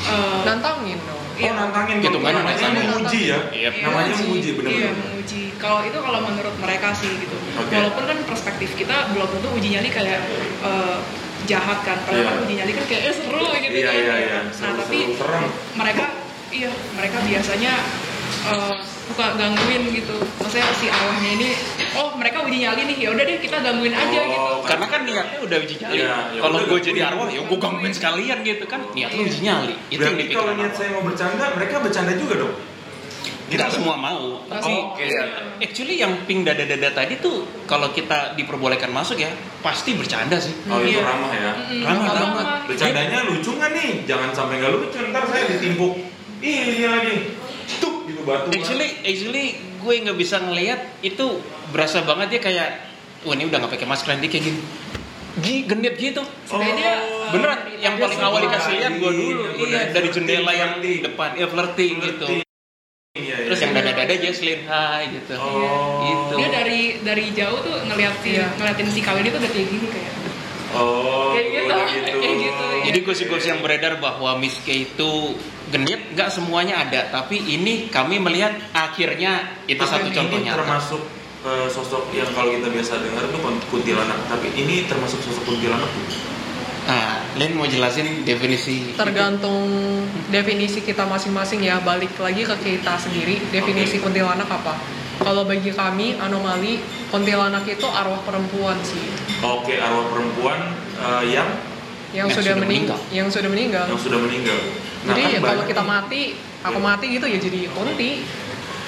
Eh, 0.02 0.40
nantangin 0.44 1.00
dong 1.00 1.20
Oh, 1.22 1.40
iya. 1.40 1.52
nantangin. 1.54 1.96
Gitu 2.00 2.18
kan, 2.18 2.32
namanya 2.32 2.54
nantangin. 2.54 2.86
menguji 2.86 3.22
ya. 3.28 3.40
Iya. 3.50 3.70
Namanya 3.82 4.14
Menguji. 4.14 4.24
menguji 4.24 4.46
Iya, 4.46 4.56
benar-benar. 4.56 4.94
menguji. 4.96 5.42
Kalau 5.58 5.80
itu 5.82 5.98
kalau 6.00 6.20
menurut 6.22 6.56
mereka 6.56 6.88
sih 6.94 7.12
gitu. 7.18 7.38
Oke. 7.56 7.74
Walaupun 7.76 8.04
kan 8.06 8.18
perspektif 8.24 8.70
kita 8.74 8.96
belum 9.12 9.28
tentu 9.28 9.48
uji 9.52 9.68
nyali 9.70 9.90
kayak 9.90 10.22
eh, 10.62 10.98
jahat 11.46 11.80
kan. 11.82 11.98
Kalau 12.02 12.18
Iya. 12.18 12.28
kan 12.28 12.36
uji 12.42 12.54
nyali 12.56 12.72
kan 12.74 12.86
kayak 12.86 13.04
eh, 13.04 13.14
seru 13.14 13.46
gitu 13.54 13.74
Iya, 13.74 13.88
kan. 13.88 13.96
iya, 13.96 14.16
iya. 14.18 14.40
Nah, 14.42 14.54
Seru, 14.54 14.74
tapi 14.78 14.98
seru, 15.14 15.40
mereka 15.74 16.06
iya, 16.50 16.70
mereka 16.94 17.18
biasanya 17.22 17.74
eh, 18.44 18.76
suka 19.02 19.36
gangguin 19.36 19.92
gitu 19.92 20.16
maksudnya 20.40 20.72
si 20.74 20.88
arwahnya 20.88 21.36
ini 21.36 21.50
oh 21.94 22.16
mereka 22.16 22.42
uji 22.42 22.64
nyali 22.64 22.88
nih 22.88 22.98
ya 22.98 23.10
udah 23.12 23.24
deh 23.24 23.38
kita 23.38 23.60
gangguin 23.60 23.92
aja 23.92 24.08
Oh, 24.18 24.24
gitu 24.24 24.56
Karena 24.64 24.86
kan 24.88 25.02
niatnya 25.04 25.40
udah 25.42 25.58
uji 25.60 25.76
nyali. 25.78 25.96
Iya, 26.00 26.16
ya 26.32 26.40
kalau 26.40 26.58
gue 26.64 26.80
jadi 26.82 27.00
arwah, 27.04 27.28
ya 27.28 27.42
gue 27.44 27.60
gangguin 27.60 27.92
sekalian 27.92 28.38
gitu 28.42 28.66
kan. 28.66 28.80
Niat 28.90 29.12
lu 29.12 29.22
uji 29.26 29.40
nyali. 29.42 29.76
Itu 29.90 30.00
yang 30.00 30.16
Berarti 30.16 30.16
dipikirin 30.16 30.38
kalau 30.38 30.54
niat 30.56 30.74
saya 30.74 30.90
mau 30.92 31.04
bercanda, 31.04 31.46
mereka 31.52 31.76
bercanda 31.80 32.14
juga 32.16 32.34
dong. 32.40 32.54
Tidak 33.52 33.70
semua 33.70 33.96
mau. 33.96 34.40
Tapi 34.44 34.72
Oh, 34.72 34.96
oke. 34.96 35.06
actually 35.60 35.96
yang 35.96 36.24
pink 36.24 36.42
dada-dada 36.42 36.90
tadi 36.90 37.20
tuh 37.20 37.44
kalau 37.66 37.92
kita 37.92 38.34
diperbolehkan 38.34 38.90
masuk 38.90 39.18
ya 39.18 39.28
pasti 39.60 39.94
bercanda 39.94 40.40
sih. 40.40 40.56
Oh 40.66 40.80
itu 40.80 40.96
Iya. 40.96 41.04
ramah 41.04 41.32
ya. 41.32 41.52
Mm-mm, 41.52 41.84
Ramah, 41.84 42.06
apa-apa. 42.08 42.42
Bercandanya 42.66 43.20
lucu 43.24 43.52
nggak 43.52 43.72
nih? 43.72 43.90
Jangan 44.06 44.30
sampai 44.32 44.56
nggak 44.58 44.72
lucu, 44.72 44.98
ntar 45.08 45.24
saya 45.26 45.44
ditimpuk. 45.48 45.94
Ih, 46.40 46.58
ini 46.74 46.86
lagi. 46.86 47.14
Tuh, 47.78 48.04
gitu 48.04 48.22
batu. 48.24 48.50
Actually, 48.50 48.90
actually 49.02 49.46
gue 49.78 49.94
nggak 50.00 50.16
bisa 50.16 50.40
ngelihat 50.40 50.80
itu 51.02 51.26
berasa 51.70 52.02
banget 52.02 52.28
dia 52.30 52.42
kayak, 52.42 52.70
wah 53.22 53.34
ini 53.34 53.46
udah 53.46 53.58
nggak 53.60 53.74
pakai 53.74 53.86
masker 53.86 54.10
nanti 54.12 54.28
kayak 54.28 54.46
gini. 54.48 54.62
Gi, 55.32 55.56
genit 55.64 55.96
gitu. 55.96 56.20
Supaya 56.44 56.76
dia 56.76 56.94
Beneran, 57.32 57.64
yang 57.80 57.96
paling 57.96 58.20
awal 58.20 58.44
dikasih 58.44 58.74
lihat 58.76 58.94
gue 58.94 59.12
dulu, 59.14 59.44
Iya, 59.56 59.64
iya 59.64 59.80
dari 59.88 60.12
flirting, 60.12 60.14
jendela 60.14 60.52
yang 60.52 60.72
flirting. 60.76 61.00
depan, 61.08 61.30
ya 61.34 61.48
flirting 61.48 61.94
gitu. 62.02 62.28
Iya, 63.12 63.44
Terus 63.44 63.60
iya. 63.60 63.66
yang 63.68 63.74
dada-dada 63.76 64.16
Jesslyn, 64.16 64.60
hai 64.72 65.04
gitu. 65.12 65.36
Oh. 65.36 66.00
Gitu. 66.00 66.34
dia 66.40 66.48
dari 66.50 66.82
dari 67.04 67.26
jauh 67.36 67.60
tuh 67.60 67.84
ngeliatin 67.84 68.40
Iya. 68.40 68.48
ngeliatin 68.56 68.88
si 68.88 69.04
kawin 69.04 69.28
itu 69.28 69.36
udah 69.36 69.52
kayak 69.52 69.68
gini 69.68 69.88
kayak 69.92 70.12
Oh, 70.72 71.36
Kayak 71.36 71.48
gitu, 71.52 71.68
udah 71.68 71.84
kayak 71.84 72.36
gitu, 72.40 72.64
iya. 72.72 72.84
Jadi 72.88 73.00
gosip-gosip 73.04 73.48
yang 73.52 73.60
beredar 73.60 74.00
bahwa 74.00 74.40
Miss 74.40 74.56
K 74.64 74.88
itu 74.88 75.36
genit, 75.68 76.16
nggak 76.16 76.32
semuanya 76.32 76.88
ada. 76.88 77.12
Tapi 77.12 77.36
ini 77.36 77.92
kami 77.92 78.24
melihat 78.24 78.56
akhirnya 78.72 79.60
itu 79.68 79.76
Tapi 79.76 79.92
satu 79.92 80.08
ini 80.08 80.16
contoh 80.16 80.40
nyata. 80.40 80.56
termasuk 80.56 81.02
eh, 81.44 81.68
sosok 81.68 82.16
yang 82.16 82.32
kalau 82.32 82.56
kita 82.56 82.72
biasa 82.72 83.04
dengar 83.04 83.28
itu 83.28 83.38
kun- 83.44 83.64
kuntilanak. 83.68 84.16
Tapi 84.32 84.48
ini 84.56 84.88
termasuk 84.88 85.20
sosok 85.20 85.44
kuntilanak 85.44 85.92
tuh. 85.92 86.31
Nah, 86.92 87.24
Len 87.40 87.56
mau 87.56 87.64
jelasin 87.64 88.28
definisi 88.28 88.92
tergantung 89.00 89.64
definisi 90.28 90.84
kita 90.84 91.08
masing-masing 91.08 91.64
ya. 91.64 91.80
Balik 91.80 92.20
lagi 92.20 92.44
ke 92.44 92.56
kita 92.60 93.00
sendiri. 93.00 93.40
Definisi 93.48 93.96
Oke. 93.96 94.12
kuntilanak 94.12 94.52
apa? 94.52 94.76
Kalau 95.24 95.48
bagi 95.48 95.72
kami 95.72 96.20
anomali 96.20 96.84
kuntilanak 97.08 97.64
itu 97.64 97.88
arwah 97.88 98.20
perempuan 98.28 98.76
sih. 98.84 99.08
Oke, 99.40 99.80
arwah 99.80 100.12
perempuan 100.12 100.60
eh, 101.00 101.24
yang? 101.32 101.48
Yang, 102.12 102.28
Yang 102.28 102.28
sudah, 102.36 102.44
sudah 102.44 102.56
meninggal. 102.60 103.00
yang 103.16 103.28
sudah 103.32 103.50
meninggal. 103.50 103.86
Yang 103.88 104.02
sudah 104.04 104.20
meninggal. 104.20 104.60
jadi 105.02 105.22
kan 105.24 105.32
ya 105.32 105.40
kalau 105.40 105.64
kita 105.64 105.84
mati 105.88 106.22
aku 106.62 106.78
Iya. 106.78 106.88
mati 106.92 107.06
gitu 107.08 107.26
ya 107.26 107.40
jadi 107.40 107.60
kunti. 107.72 108.12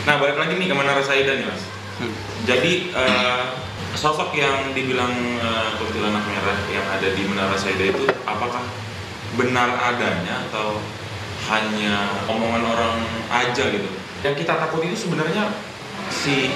Nah, 0.03 0.19
balik 0.19 0.35
lagi 0.35 0.53
nih 0.59 0.67
ke 0.67 0.75
Menara 0.75 0.99
Saida 0.99 1.31
nih, 1.39 1.47
Mas. 1.47 1.63
Hmm. 2.03 2.11
Jadi 2.43 2.91
eh, 2.91 3.41
sosok 4.03 4.35
yang 4.35 4.75
dibilang 4.75 5.15
eh, 5.39 5.69
kuntilanak 5.79 6.27
merah 6.27 6.59
yang 6.67 6.83
ada 6.91 7.07
di 7.15 7.23
Menara 7.23 7.55
Saida 7.55 7.87
itu 7.87 8.03
apakah 8.27 8.67
benar 9.39 9.79
adanya 9.79 10.43
atau 10.51 10.75
hanya 11.47 12.11
omongan 12.27 12.67
orang 12.67 12.99
aja 13.31 13.63
gitu? 13.71 13.87
Yang 14.19 14.43
kita 14.43 14.59
takut 14.59 14.83
itu 14.83 15.07
sebenarnya 15.07 15.55
si 16.11 16.51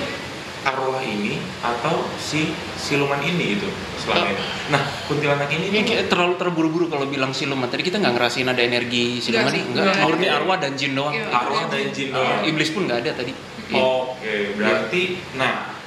arwah 0.68 1.00
ini 1.00 1.40
atau 1.64 2.04
si 2.20 2.52
siluman 2.76 3.24
ini 3.24 3.56
gitu 3.56 3.72
selama 4.04 4.28
ini. 4.28 4.44
Nah, 4.68 4.84
kuntilanak 5.08 5.48
ini 5.48 5.72
Ini 5.72 5.80
tuh 5.80 5.88
kayak 5.88 6.06
terlalu 6.12 6.36
terburu-buru 6.36 6.86
kalau 6.92 7.08
bilang 7.08 7.32
siluman. 7.32 7.72
Tadi 7.72 7.88
kita 7.88 8.04
nggak 8.04 8.12
ngerasain 8.20 8.48
ada 8.52 8.60
energi 8.60 9.24
siluman 9.24 9.48
enggak. 9.56 9.72
nggak 9.72 9.96
ada. 9.96 10.04
Murni 10.04 10.28
arwah 10.28 10.60
dan 10.60 10.76
jin 10.76 10.92
doang. 11.00 11.16
Iya. 11.16 11.32
arwah 11.32 11.64
dan 11.72 11.88
jin 11.96 12.12
doang. 12.12 12.44
Iblis 12.44 12.70
pun 12.76 12.92
nggak 12.92 13.00
ada 13.08 13.12
tadi. 13.16 13.32
Oke, 13.72 14.36
berarti 14.60 15.04
nah 15.40 15.78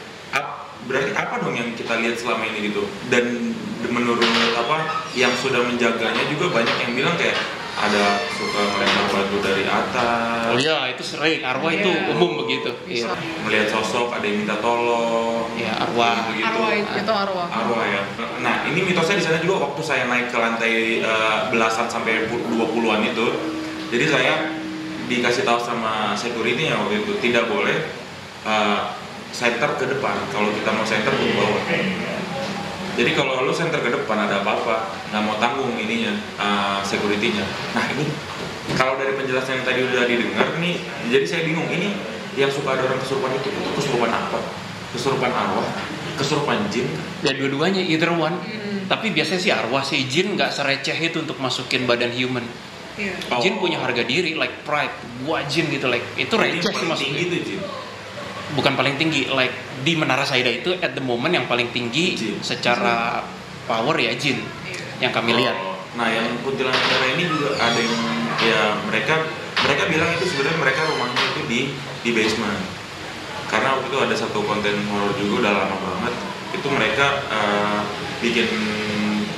berarti 0.90 1.14
apa 1.14 1.34
dong 1.38 1.54
yang 1.54 1.70
kita 1.72 1.94
lihat 1.96 2.18
selama 2.18 2.42
ini 2.44 2.68
gitu? 2.68 2.82
Dan 3.06 3.54
menurut 3.86 4.26
apa 4.58 4.76
yang 5.14 5.30
sudah 5.38 5.62
menjaganya 5.62 6.26
juga 6.26 6.50
banyak 6.52 6.76
yang 6.80 6.92
bilang 6.92 7.14
kayak 7.14 7.38
ada 7.72 8.04
suka 8.36 8.60
melempar 8.76 9.08
batu 9.08 9.40
dari 9.40 9.64
atas, 9.64 10.52
Oh 10.52 10.58
iya, 10.58 10.90
itu 10.90 11.00
sering. 11.00 11.40
Arwah 11.40 11.70
itu 11.70 11.88
Iya. 11.88 12.12
umum 12.12 12.44
begitu. 12.44 12.68
Iya. 12.84 13.08
melihat 13.40 13.72
sosok 13.72 14.12
ada 14.12 14.20
yang 14.20 14.44
minta 14.44 14.60
tolong, 14.60 15.48
Iya, 15.56 15.80
arwah. 15.80 16.28
gitu. 16.28 16.44
Arwah 16.44 16.70
itu. 16.76 16.92
itu 16.98 17.12
arwah 17.14 17.46
Arwah 17.48 17.84
ya. 17.86 18.02
Nah, 18.42 18.68
ini 18.68 18.84
mitosnya 18.84 19.16
di 19.16 19.24
sana 19.24 19.38
juga 19.40 19.64
waktu 19.64 19.80
saya 19.80 20.04
naik 20.04 20.28
ke 20.28 20.36
lantai 20.36 20.74
eh, 21.00 21.38
belasan 21.48 21.88
sampai 21.88 22.28
20-an 22.28 23.00
itu. 23.06 23.26
Jadi 23.88 24.04
saya 24.04 24.32
dikasih 25.08 25.42
tahu 25.42 25.58
sama 25.58 26.12
security 26.12 26.68
ya 26.68 26.76
waktu 26.76 27.00
itu 27.00 27.12
tidak 27.22 27.48
boleh 27.48 27.80
eh, 28.44 28.78
center 29.32 29.70
ke 29.78 29.84
depan. 29.86 30.16
Kalau 30.34 30.50
kita 30.52 30.70
mau 30.74 30.84
center 30.84 31.12
ke 31.14 31.24
bawah. 31.34 31.62
Jadi 32.98 33.10
kalau 33.16 33.46
lu 33.46 33.54
center 33.54 33.80
ke 33.80 33.90
depan 33.90 34.28
ada 34.28 34.42
apa-apa, 34.44 34.92
nggak 35.08 35.22
mau 35.24 35.38
tanggung 35.40 35.72
ininya 35.78 36.12
eh, 36.36 36.78
security-nya. 36.84 37.46
Nah 37.72 37.84
ini 37.96 38.04
kalau 38.76 38.98
dari 39.00 39.16
penjelasan 39.16 39.62
yang 39.62 39.66
tadi 39.66 39.80
udah 39.86 40.04
didengar 40.04 40.46
nih, 40.60 40.76
jadi 41.08 41.24
saya 41.24 41.42
bingung 41.48 41.70
ini 41.70 41.96
yang 42.36 42.50
suka 42.50 42.76
ada 42.76 42.86
orang 42.86 43.00
kesurupan 43.00 43.30
itu, 43.34 43.48
itu 43.50 43.70
kesurupan 43.78 44.10
apa? 44.10 44.38
Kesurupan 44.90 45.30
arwah, 45.30 45.66
kesurupan 46.18 46.66
jin, 46.70 46.86
Ya 47.22 47.30
dua-duanya 47.34 47.78
either 47.82 48.10
one. 48.10 48.34
Hmm. 48.42 48.84
Tapi 48.90 49.14
biasanya 49.14 49.40
sih 49.40 49.52
arwah 49.54 49.86
sih 49.86 50.04
jin 50.10 50.34
nggak 50.34 50.50
sereceh 50.50 50.98
itu 50.98 51.22
untuk 51.22 51.38
masukin 51.38 51.86
badan 51.86 52.10
human. 52.10 52.42
iya 52.98 53.14
Oh. 53.30 53.38
Jin 53.38 53.62
punya 53.62 53.78
harga 53.78 54.02
diri, 54.02 54.34
like 54.34 54.66
pride. 54.66 54.92
Gua 55.22 55.46
jin 55.46 55.70
gitu, 55.70 55.86
like 55.86 56.04
itu 56.18 56.34
receh 56.34 56.58
sih 56.58 56.74
paling 56.74 56.90
maksudnya. 56.90 57.16
tinggi 57.16 57.22
itu 57.30 57.36
Jin. 57.54 57.60
Bukan 58.58 58.74
paling 58.74 58.98
tinggi, 58.98 59.30
like 59.30 59.54
di 59.86 59.96
Menara 59.96 60.26
Saida 60.26 60.50
itu 60.50 60.76
at 60.78 60.92
the 60.92 61.02
moment 61.04 61.32
yang 61.32 61.46
paling 61.48 61.70
tinggi 61.72 62.18
Jin. 62.18 62.36
secara 62.44 63.24
power 63.64 63.96
ya 63.96 64.12
jin 64.18 64.42
iya 64.66 65.08
yang 65.08 65.12
kami 65.14 65.32
lihat. 65.32 65.56
Oh, 65.56 65.78
Nah 65.90 66.06
yang 66.06 66.38
kuntilanak 66.46 66.78
merah 66.78 67.08
ini 67.18 67.24
juga 67.26 67.58
ada 67.58 67.80
yang 67.80 67.98
ya 68.38 68.62
mereka 68.86 69.26
mereka 69.66 69.82
bilang 69.90 70.10
itu 70.14 70.24
sebenarnya 70.30 70.58
mereka 70.62 70.80
rumahnya 70.86 71.22
itu 71.34 71.40
di 71.50 71.60
di 72.06 72.10
basement. 72.14 72.62
Karena 73.50 73.74
waktu 73.74 73.90
itu 73.90 73.98
ada 73.98 74.14
satu 74.14 74.46
konten 74.46 74.74
horor 74.86 75.10
juga 75.18 75.34
udah 75.46 75.52
lama 75.66 75.76
banget. 75.82 76.14
Itu 76.54 76.66
mereka 76.70 77.06
eh, 77.26 77.80
bikin 78.22 78.48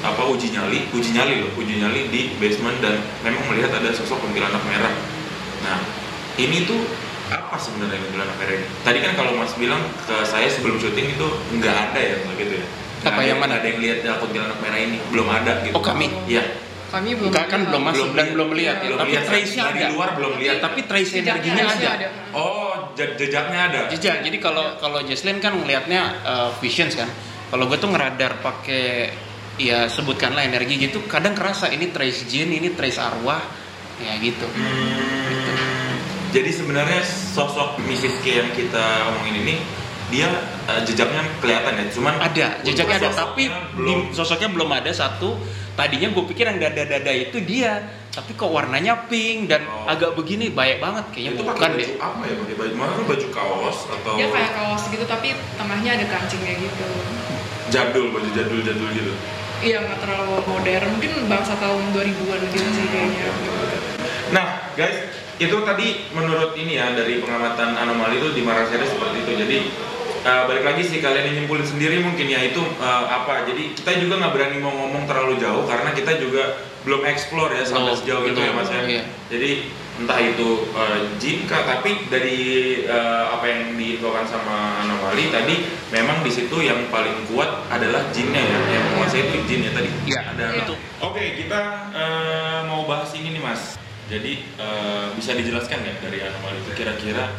apa 0.03 0.29
uji 0.29 0.53
nyali, 0.53 0.93
uji 0.93 1.11
nyali 1.15 1.41
loh, 1.41 1.51
uji 1.57 1.81
nyali 1.81 2.11
di 2.13 2.37
basement 2.37 2.83
dan 2.85 3.01
memang 3.25 3.49
melihat 3.49 3.73
ada 3.73 3.89
sosok 3.95 4.21
kuntilanak 4.21 4.61
merah. 4.69 4.93
Nah 5.65 5.81
ini 6.37 6.69
tuh 6.69 6.85
apa 7.35 7.57
sebenarnya 7.57 7.99
kuntilanak 7.99 8.37
merah 8.37 8.55
ini? 8.55 8.67
Tadi 8.81 8.99
kan 9.01 9.13
kalau 9.15 9.33
Mas 9.35 9.53
bilang 9.55 9.79
ke 10.03 10.17
saya 10.23 10.47
sebelum 10.47 10.77
syuting 10.77 11.07
itu 11.11 11.27
nggak 11.55 11.77
ada 11.89 12.01
ya 12.01 12.15
nggak 12.19 12.37
gitu 12.39 12.55
ya? 12.55 12.67
Nggak 12.99 13.09
Apa 13.09 13.19
ada- 13.19 13.29
yang 13.29 13.39
mana? 13.39 13.53
ada 13.57 13.67
yang 13.67 13.81
lihat 13.81 13.99
ya, 14.01 14.13
kuntilanak 14.17 14.59
merah 14.59 14.79
ini 14.79 14.97
belum 15.09 15.27
ada 15.27 15.53
gitu. 15.61 15.75
Oh, 15.75 15.83
kami? 15.83 16.07
Iya. 16.27 16.45
kami 16.89 17.17
belum 17.17 17.33
Enggak 17.33 17.47
kan 17.49 17.61
belum 17.65 17.83
masuk 17.83 17.97
Belum 18.05 18.13
dan 18.13 18.21
lihat. 18.21 18.35
belum 18.37 18.49
melihat 18.53 18.77
ya. 18.77 18.85
Belum 18.85 18.99
Tapi 19.01 19.11
lihat. 19.11 19.25
trace-nya 19.25 19.65
Dari 19.65 19.81
ada. 19.81 19.89
luar 19.91 20.09
belum 20.13 20.33
lihat. 20.37 20.57
Tapi 20.61 20.81
trace 20.83 21.09
Jejaknya 21.09 21.33
energinya 21.33 21.65
Trace-nya 21.65 21.89
ada. 21.91 22.05
ada. 22.05 22.37
Oh, 22.37 22.73
je- 22.93 23.15
jejaknya 23.17 23.61
ada. 23.65 23.81
Jejak. 23.89 24.17
Jadi 24.21 24.37
kalau 24.39 24.65
kalau 24.77 25.01
Jesslyn 25.01 25.39
kan 25.39 25.57
ngelihatnya 25.57 26.01
uh, 26.21 26.51
visions 26.59 26.93
kan. 26.93 27.09
Kalau 27.49 27.65
gue 27.65 27.77
tuh 27.77 27.89
ngeradar 27.89 28.33
pakai 28.39 29.09
ya 29.57 29.89
sebutkanlah 29.89 30.45
energi 30.45 30.77
gitu. 30.79 31.01
Kadang 31.03 31.33
kerasa 31.33 31.69
ini 31.69 31.89
trace 31.89 32.25
jin, 32.25 32.49
ini 32.51 32.73
trace 32.73 33.01
arwah. 33.01 33.41
Ya 33.99 34.13
gitu. 34.19 34.45
Hmm, 34.45 35.22
Jadi 36.33 36.49
sebenarnya 36.51 37.01
sosok 37.05 37.77
Mrs. 37.79 38.17
K 38.19 38.41
yang 38.41 38.51
kita 38.51 38.81
omongin 39.07 39.37
ini 39.39 39.57
dia 40.09 40.29
eh, 40.65 40.81
jejaknya 40.83 41.25
kelihatan 41.39 41.73
ya, 41.75 41.87
cuman 41.89 42.15
Ada, 42.19 42.47
jejaknya 42.63 42.99
ada, 42.99 43.11
tapi 43.15 43.49
belum. 43.73 44.09
di- 44.09 44.13
sosoknya 44.13 44.49
belum 44.49 44.71
ada 44.71 44.89
satu. 44.91 45.37
Tadinya 45.73 46.09
gue 46.09 46.25
pikir 46.27 46.45
yang 46.47 46.61
dada-dada 46.61 47.09
itu 47.09 47.41
dia, 47.41 47.81
tapi 48.11 48.33
kok 48.33 48.45
warnanya 48.47 49.09
pink 49.09 49.49
dan 49.49 49.65
Oh. 49.65 49.89
agak 49.89 50.13
begini 50.13 50.49
baik 50.49 50.79
banget 50.79 51.05
kayaknya 51.11 51.33
itu 51.33 51.43
bukan 51.43 51.57
pakai 51.59 51.69
deh. 51.75 51.89
baju 51.91 51.97
apa 52.03 52.23
ya? 52.23 52.35
Pakai 52.37 52.57
baju 52.57 52.75
mana? 52.77 52.93
Baju 53.03 53.27
kaos 53.31 53.79
atau 53.91 54.13
dia 54.15 54.29
kayak 54.29 54.53
kaos 54.53 54.83
gitu 54.87 55.05
tapi 55.07 55.29
tengahnya 55.55 55.91
ada 55.97 56.07
kancingnya 56.07 56.55
gitu 56.59 56.87
jadul, 57.71 58.07
baju 58.11 58.29
jadul-jadul 58.31 58.89
gitu. 58.91 59.13
iya 59.63 59.81
nggak 59.81 59.97
terlalu 59.99 60.45
modern 60.45 60.87
mungkin 60.93 61.13
bangsa 61.25 61.57
tahun 61.57 61.83
2000-an 61.91 62.41
gitu 62.47 62.69
sih 62.71 62.87
kayaknya 62.87 63.27
Nah, 64.29 64.47
guys, 64.75 64.97
itu 65.49 65.57
tadi 65.67 66.07
menurut 66.15 66.55
ini 66.55 66.79
ya 66.79 66.95
dari 66.95 67.19
pengamatan 67.19 67.75
anomali 67.75 68.23
itu 68.23 68.31
di 68.35 68.43
Maraseda 68.47 68.87
seperti 68.87 69.27
itu. 69.27 69.33
Jadi 69.35 69.59
eh, 70.23 70.43
balik 70.47 70.65
lagi 70.65 70.83
sih 70.87 70.99
kalian 71.03 71.25
yang 71.33 71.37
nyimpulin 71.43 71.67
sendiri 71.67 71.99
mungkin 72.03 72.27
ya 72.31 72.41
itu 72.43 72.63
eh, 72.79 73.05
apa. 73.11 73.47
Jadi 73.49 73.75
kita 73.75 73.99
juga 73.99 74.23
nggak 74.23 74.33
berani 74.35 74.57
mau 74.63 74.73
ngomong 74.73 75.05
terlalu 75.11 75.39
jauh 75.43 75.67
karena 75.67 75.91
kita 75.93 76.19
juga 76.23 76.63
belum 76.83 77.07
explore 77.07 77.55
ya 77.55 77.63
sampai 77.63 77.95
Belum, 77.95 78.01
sejauh 78.03 78.25
itu 78.27 78.41
ya 78.43 78.53
Mas 78.55 78.71
ya. 78.71 78.83
iya. 78.87 79.03
Jadi 79.31 79.51
entah 79.93 80.19
itu 80.19 80.49
eh, 80.73 80.99
jin 81.21 81.39
kah, 81.47 81.63
tapi 81.69 82.09
dari 82.11 82.39
eh, 82.83 83.25
apa 83.29 83.45
yang 83.47 83.77
diinfokan 83.79 84.25
sama 84.27 84.83
anomali 84.83 85.31
tadi 85.31 85.69
memang 85.95 86.25
di 86.27 86.33
situ 86.33 86.59
yang 86.65 86.89
paling 86.91 87.15
kuat 87.31 87.69
adalah 87.71 88.03
jinnya 88.11 88.41
ya. 88.43 88.59
Yang 88.79 88.85
menguasai 88.91 89.23
itu 89.31 89.39
jin 89.47 89.61
ya 89.69 89.73
tadi. 89.77 89.91
Iya, 90.09 90.21
ada 90.35 90.45
betul. 90.59 90.77
Oke, 91.03 91.23
kita 91.39 91.61
eh, 91.95 92.61
mau 92.67 92.83
bahas 92.89 93.11
ini 93.15 93.37
nih 93.37 93.43
Mas. 93.43 93.82
Jadi 94.11 94.33
eh, 94.59 95.07
bisa 95.15 95.35
dijelaskan 95.37 95.79
nggak 95.83 95.97
dari 96.03 96.19
anomali 96.27 96.59
itu 96.59 96.73
kira-kira 96.75 97.31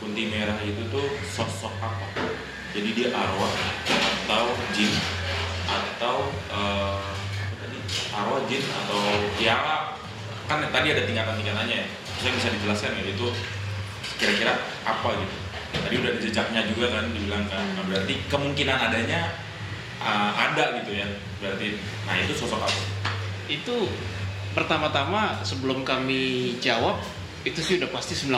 kunti 0.00 0.32
merah 0.32 0.56
itu 0.64 0.80
tuh 0.88 1.06
sosok 1.28 1.74
apa? 1.82 2.06
Jadi 2.72 2.88
dia 2.96 3.08
arwah 3.12 3.50
atau 4.26 4.54
jin 4.72 4.92
atau 5.66 6.16
eh, 6.50 7.08
apa 7.36 7.54
tadi 7.60 7.78
arwah 8.14 8.40
jin 8.48 8.62
atau 8.64 9.00
ya 9.38 9.54
kan 10.50 10.66
tadi 10.72 10.86
ada 10.90 11.02
tingkatan-tingkatannya 11.06 11.76
ya. 11.84 11.86
Saya 12.20 12.32
bisa 12.36 12.48
dijelaskan 12.52 13.00
ya 13.00 13.04
itu 13.06 13.26
kira-kira 14.18 14.52
apa 14.82 15.08
gitu. 15.14 15.34
Tadi 15.70 15.94
udah 16.02 16.12
jejaknya 16.18 16.60
juga 16.66 16.86
kan 16.90 17.04
dibilang 17.14 17.46
kan. 17.46 17.62
Nah, 17.78 17.84
berarti 17.86 18.18
kemungkinan 18.26 18.76
adanya 18.76 19.30
uh, 20.02 20.34
ada 20.34 20.82
gitu 20.82 20.98
ya. 20.98 21.06
Berarti 21.38 21.78
nah 22.04 22.18
itu 22.18 22.34
sosok 22.34 22.60
apa? 22.66 22.80
Itu 23.46 23.88
pertama-tama 24.52 25.40
sebelum 25.42 25.86
kami 25.86 26.54
jawab 26.58 26.98
itu 27.40 27.56
sih 27.64 27.80
udah 27.80 27.88
pasti 27.88 28.12
90% 28.12 28.36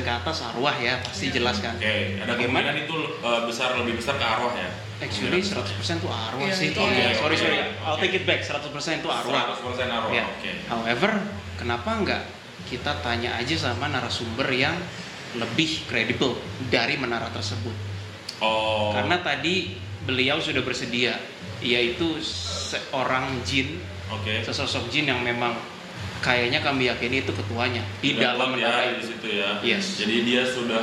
ke 0.00 0.08
atas 0.08 0.40
arwah 0.40 0.72
ya 0.80 0.96
pasti 1.04 1.28
jelas 1.28 1.60
kan. 1.60 1.76
Oke, 1.76 2.16
ada 2.16 2.32
Bagaimana? 2.32 2.72
kemungkinan 2.72 2.88
itu 2.88 2.96
uh, 3.20 3.40
besar 3.44 3.76
lebih 3.76 4.00
besar 4.00 4.16
ke 4.16 4.24
arwah 4.24 4.56
ya. 4.56 4.70
Actually 4.98 5.44
100% 5.44 5.68
tuh 6.00 6.08
arwah 6.08 6.48
Iya, 6.48 6.54
sih. 6.56 6.72
itu 6.72 6.80
Oke, 6.80 6.96
iya. 6.96 7.12
sorry 7.12 7.36
sorry. 7.36 7.60
Oke. 7.60 7.84
I'll 7.84 8.00
take 8.00 8.16
it 8.16 8.24
back. 8.24 8.40
100% 8.40 8.72
itu 8.72 9.08
arwah. 9.12 9.52
100% 9.52 9.84
arwah. 9.84 10.10
Ya. 10.16 10.24
Oke. 10.24 10.50
However, 10.64 11.10
kenapa 11.60 11.90
nggak 12.00 12.22
kita 12.72 13.04
tanya 13.04 13.36
aja 13.36 13.54
sama 13.54 13.84
narasumber 13.92 14.48
yang 14.48 14.74
lebih 15.36 15.84
kredibel 15.84 16.40
dari 16.72 16.96
menara 16.96 17.28
tersebut? 17.28 17.76
Oh. 18.40 18.96
Karena 18.96 19.20
tadi 19.20 19.76
beliau 20.08 20.40
sudah 20.40 20.64
bersedia, 20.64 21.20
yaitu 21.60 22.16
seorang 22.24 23.44
jin, 23.44 23.76
Oke. 24.10 24.40
sesosok 24.42 24.88
jin 24.88 25.06
yang 25.06 25.20
memang 25.20 25.54
kayaknya 26.18 26.58
kami 26.58 26.86
yakini 26.86 27.20
itu 27.20 27.30
ketuanya 27.30 27.82
di 28.00 28.12
Sudah 28.12 28.34
dalam 28.34 28.48
menara 28.52 28.82
ya, 28.82 28.90
di 28.90 28.96
itu. 28.96 29.06
situ 29.08 29.28
ya. 29.30 29.50
Yes. 29.62 29.84
Jadi 29.96 30.16
dia 30.24 30.42
sudah 30.42 30.82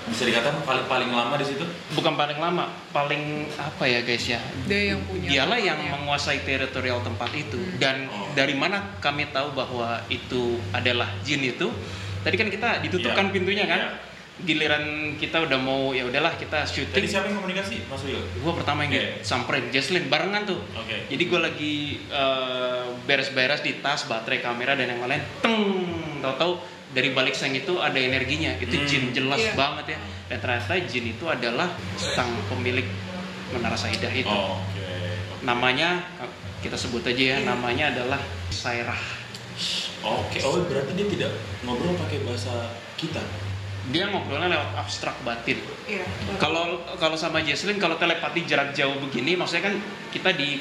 bisa 0.00 0.24
dikatakan 0.24 0.64
paling 0.64 0.86
paling 0.86 1.10
lama 1.12 1.34
di 1.36 1.46
situ. 1.46 1.64
Bukan 1.92 2.16
paling 2.16 2.40
lama, 2.40 2.72
paling 2.90 3.46
apa 3.54 3.84
ya 3.84 4.00
guys 4.00 4.24
ya? 4.24 4.40
Dia 4.64 4.96
yang 4.96 5.00
punya. 5.04 5.28
Dialah 5.28 5.58
yang 5.60 5.76
tempatnya. 5.76 5.94
menguasai 5.94 6.38
teritorial 6.40 6.98
tempat 7.00 7.30
itu. 7.32 7.60
Hmm. 7.60 7.76
Dan 7.76 7.96
Oh. 8.08 8.32
dari 8.32 8.56
mana 8.56 8.96
kami 8.98 9.28
tahu 9.28 9.52
bahwa 9.52 10.00
itu 10.08 10.56
adalah 10.72 11.12
jin 11.20 11.44
itu? 11.44 11.68
Tadi 12.20 12.36
kan 12.36 12.48
kita 12.48 12.68
ditutupkan 12.80 13.28
Iya. 13.28 13.32
pintunya 13.32 13.64
kan? 13.64 13.80
Iya. 13.80 13.90
Giliran 14.40 14.84
kita 15.14 15.40
udah 15.40 15.56
mau 15.56 15.90
ya 15.90 16.02
udahlah 16.02 16.32
kita 16.34 16.64
syuting. 16.64 17.04
siapa 17.04 17.28
yang 17.28 17.38
komunikasi? 17.38 17.84
Mas 17.86 18.00
Wil. 18.02 18.18
Gue 18.18 18.52
pertama 18.52 18.82
yang 18.82 18.92
Oke. 18.94 19.20
samperin 19.20 19.68
Jesslyn 19.68 20.06
barengan 20.06 20.44
tuh. 20.44 20.60
Oke. 20.74 21.06
Jadi 21.06 21.22
gue 21.22 21.40
lagi 21.40 21.74
eh, 22.06 22.84
beres-beres 23.04 23.60
di 23.60 23.78
tas, 23.78 24.04
baterai, 24.04 24.40
kamera 24.40 24.72
dan 24.72 24.88
yang 24.88 25.04
lain. 25.04 25.20
Teng, 25.38 25.56
tahu-tahu 26.18 26.56
dari 26.90 27.10
balik 27.10 27.32
seng 27.32 27.52
itu 27.52 27.78
ada 27.78 27.96
energinya. 27.96 28.56
Itu 28.56 28.74
Hmm. 28.74 28.86
jin 28.86 29.04
jelas 29.12 29.38
Iya. 29.38 29.52
banget 29.54 29.94
ya. 29.94 29.98
Dan 30.26 30.38
ternyata 30.38 30.74
jin 30.80 31.06
itu 31.08 31.24
adalah 31.26 31.68
sang 31.96 32.30
pemilik 32.46 32.86
menara 33.50 33.74
Saidah 33.74 34.10
itu. 34.10 34.26
Oh, 34.26 34.56
Oke. 34.56 34.86
Namanya 35.42 36.00
kita 36.60 36.74
sebut 36.74 37.02
aja 37.02 37.16
ya, 37.16 37.36
Iya. 37.36 37.46
namanya 37.46 37.90
adalah 37.90 38.20
Sairah. 38.48 38.98
Oke. 40.00 40.40
Oh 40.40 40.56
berarti 40.64 40.96
dia 40.96 41.06
tidak 41.06 41.30
ngobrol 41.60 41.92
pakai 41.94 42.24
bahasa 42.24 42.72
kita. 42.96 43.20
Dia 43.88 44.12
ngobrolnya 44.12 44.52
lewat 44.52 44.76
abstrak 44.76 45.16
batin. 45.24 45.56
Iya. 45.88 46.04
Kalau 46.36 46.84
kalau 47.00 47.16
sama 47.16 47.40
Jesslyn 47.40 47.80
kalau 47.80 47.96
telepati 47.96 48.44
jarak 48.44 48.76
jauh 48.76 48.94
begini, 49.00 49.34
maksudnya 49.34 49.72
kan 49.72 49.74
kita 50.12 50.36
di 50.36 50.60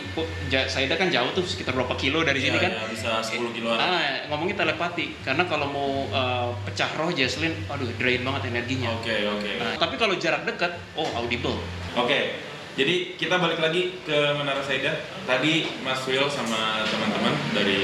Saida 0.72 0.96
kan 0.96 1.12
jauh 1.12 1.30
tuh 1.36 1.44
sekitar 1.44 1.76
berapa 1.76 1.94
kilo 2.00 2.24
dari 2.24 2.40
sini 2.40 2.58
Iya, 2.58 2.66
kan? 2.66 2.72
iya, 2.74 2.84
bisa 2.90 3.10
10 3.22 3.54
kiloan. 3.54 3.78
Ah, 3.78 4.26
ngomongin 4.32 4.56
telepati 4.56 5.20
karena 5.22 5.44
kalau 5.46 5.68
mau 5.70 5.90
uh, 6.10 6.50
pecah 6.66 6.90
roh 6.96 7.12
Jesslyn, 7.14 7.54
aduh 7.70 7.92
drain 8.00 8.24
banget 8.24 8.50
energinya. 8.50 8.96
Oke 8.98 9.28
oke. 9.28 9.52
Nah, 9.60 9.76
tapi 9.78 10.00
kalau 10.00 10.16
jarak 10.18 10.48
dekat, 10.48 10.74
oh 10.98 11.10
audible. 11.20 11.60
Oke, 12.00 12.40
jadi 12.80 12.96
kita 13.20 13.36
balik 13.36 13.60
lagi 13.60 13.92
ke 14.08 14.18
Menara 14.40 14.64
Saida. 14.64 15.04
Tadi 15.28 15.68
Mas 15.84 16.00
Will 16.08 16.32
sama 16.32 16.88
teman-teman 16.88 17.36
dari 17.52 17.80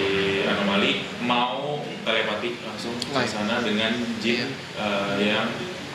Anomali 0.47 1.03
mau 1.19 1.83
telepati 2.07 2.55
langsung 2.63 2.95
ke 2.95 3.27
sana 3.27 3.59
dengan 3.59 3.91
jin 4.23 4.47
Iya. 4.47 4.47
eh, 4.79 5.13
yang 5.35 5.47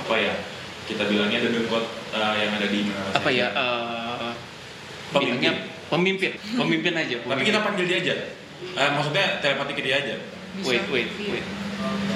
apa 0.04 0.14
ya? 0.20 0.34
Kita 0.84 1.08
bilangnya 1.08 1.40
the 1.40 1.64
god 1.64 1.88
eh, 2.12 2.34
yang 2.44 2.52
ada 2.52 2.66
di 2.68 2.80
Menara 2.84 3.10
Apa 3.16 3.24
Saida. 3.24 3.40
ya? 3.40 3.48
Uh, 3.56 4.32
Pemimpin. 5.10 5.54
pemimpin, 5.90 6.30
pemimpin 6.54 6.92
aja. 6.94 7.16
Tapi 7.18 7.24
pemimpin. 7.24 7.46
kita 7.50 7.58
panggil 7.64 7.84
dia 7.88 7.98
aja. 7.98 8.14
Eh, 8.76 8.90
maksudnya 8.94 9.40
telepati 9.40 9.72
ke 9.72 9.82
dia 9.82 9.96
aja. 9.98 10.14
Wait, 10.62 10.84
wait, 10.92 11.08
wait. 11.24 11.46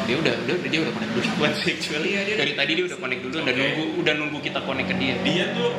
Dia 0.05 0.20
udah, 0.20 0.35
udah, 0.44 0.57
dia 0.68 0.81
udah 0.85 0.92
connect 0.92 1.12
duluan 1.16 1.51
sih 1.57 1.73
actually. 1.81 2.12
Iya, 2.12 2.20
dia 2.23 2.35
Dari 2.37 2.53
udah 2.53 2.61
tadi 2.61 2.73
dia 2.77 2.85
udah 2.87 2.99
connect 3.01 3.20
duluan 3.25 3.42
dan 3.42 3.55
Oke. 3.57 3.62
nunggu, 3.64 3.85
udah 4.05 4.14
nunggu 4.20 4.38
kita 4.44 4.61
connect 4.62 4.88
ke 4.92 4.97
dia. 5.01 5.14
Dia 5.25 5.44
tuh, 5.57 5.73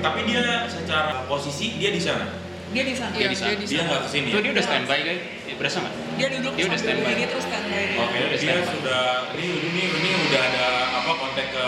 tapi 0.00 0.20
dia 0.26 0.42
secara 0.66 1.24
posisi 1.28 1.76
dia 1.76 1.92
di 1.92 2.00
sana. 2.00 2.26
Dia 2.70 2.86
di 2.86 2.94
sana. 2.94 3.12
Iya, 3.18 3.28
di 3.28 3.36
sana. 3.36 3.50
dia 3.58 3.66
Dia 3.66 3.82
nggak 3.82 4.00
ke 4.06 4.08
sini. 4.08 4.28
Tuh 4.30 4.38
ya? 4.38 4.42
dia 4.46 4.52
udah 4.54 4.64
standby 4.64 4.98
guys. 5.02 5.22
Berasa 5.60 5.76
nggak? 5.84 5.94
Dia 6.16 6.28
duduk 6.38 6.52
Dia 6.56 6.64
udah 6.70 6.80
standby. 6.80 7.04
begini 7.04 7.24
terus 7.28 7.44
standby. 7.44 7.84
Oke, 8.00 8.18
dia 8.32 8.54
sudah 8.64 9.02
ini 9.36 9.46
ini 9.70 9.82
ini 9.90 10.10
udah 10.30 10.40
ada 10.40 10.66
apa 11.02 11.12
kontak 11.18 11.46
ke 11.52 11.66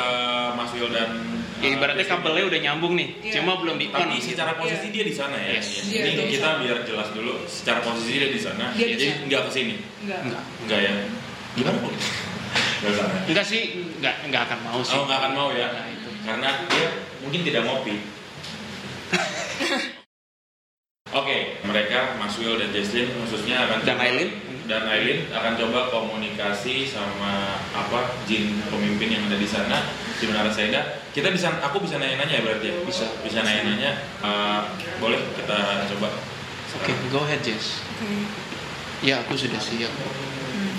Mas 0.57 0.71
Will 0.73 0.91
dan 0.95 1.11
Ya 1.63 1.79
ibaratnya 1.79 2.03
uh, 2.03 2.11
kabelnya 2.11 2.45
udah 2.51 2.59
nyambung 2.59 2.99
nih, 2.99 3.09
Iya. 3.23 3.39
cuma 3.39 3.55
belum 3.63 3.79
di 3.79 3.87
on. 3.87 3.95
Tapi 3.95 4.19
secara 4.19 4.59
posisi 4.59 4.91
Iya. 4.91 4.95
dia 4.99 5.05
di 5.07 5.15
sana 5.15 5.37
ya. 5.39 5.51
Yes. 5.55 5.67
Yes. 5.71 5.85
Iya, 5.87 6.03
Ini 6.03 6.11
dia 6.19 6.27
kita 6.27 6.49
sana. 6.51 6.59
biar 6.59 6.79
jelas 6.83 7.09
dulu. 7.15 7.35
Secara 7.47 7.79
posisi 7.87 8.11
dia 8.19 8.31
di 8.35 8.41
sana. 8.43 8.65
Dia 8.75 8.87
di 8.91 8.95
jadi 8.99 9.07
nggak 9.31 9.41
ke 9.47 9.51
sini. 9.55 9.75
Enggak. 10.03 10.21
Enggak. 10.27 10.43
Enggak 10.67 10.81
ya. 10.83 10.93
Gimana 11.55 11.77
bu? 11.79 11.89
Nggak. 12.83 13.09
Enggak 13.31 13.47
sih, 13.47 13.63
enggak 14.03 14.15
enggak 14.27 14.43
akan 14.51 14.59
mau 14.67 14.81
sih. 14.83 14.97
Oh 14.99 15.07
nggak 15.07 15.19
akan 15.23 15.33
mau 15.39 15.49
ya. 15.55 15.67
Nah, 15.71 15.87
itu. 15.87 16.09
Karena 16.27 16.49
dia 16.67 16.87
mungkin 17.23 17.41
tidak 17.47 17.63
ngopi. 17.63 17.95
Oke, 21.13 21.61
mereka 21.69 22.17
Mas 22.17 22.35
Will 22.41 22.57
dan 22.57 22.73
Jesslyn 22.73 23.09
khususnya 23.25 23.69
akan 23.69 23.85
Dan 23.85 24.01
Aileen? 24.01 24.31
dan 24.65 24.87
Aileen 24.89 25.27
akan 25.29 25.59
coba 25.59 25.91
komunikasi 25.91 26.87
sama 26.89 27.61
apa 27.75 28.15
jin 28.25 28.63
pemimpin 28.71 29.11
yang 29.13 29.27
ada 29.29 29.37
di 29.37 29.45
sana 29.45 29.85
di 30.17 30.25
Menara 30.31 30.49
Saida. 30.49 31.03
Kita 31.13 31.29
bisa, 31.29 31.53
aku 31.61 31.83
bisa 31.83 31.99
nanya-nanya 32.01 32.41
ya 32.41 32.43
berarti 32.47 32.67
ya? 32.71 32.75
Bisa, 32.87 33.05
bisa 33.21 33.43
nanya-nanya. 33.45 33.93
Eh, 34.23 34.61
boleh 35.03 35.21
kita 35.37 35.85
coba. 35.93 36.09
Oke, 36.81 36.93
go 37.13 37.21
ahead 37.29 37.43
Jess. 37.45 37.85
Oke. 38.01 38.25
Ya, 39.05 39.21
aku 39.21 39.35
sudah 39.37 39.59
siap. 39.61 39.93
Hmm. 39.93 40.75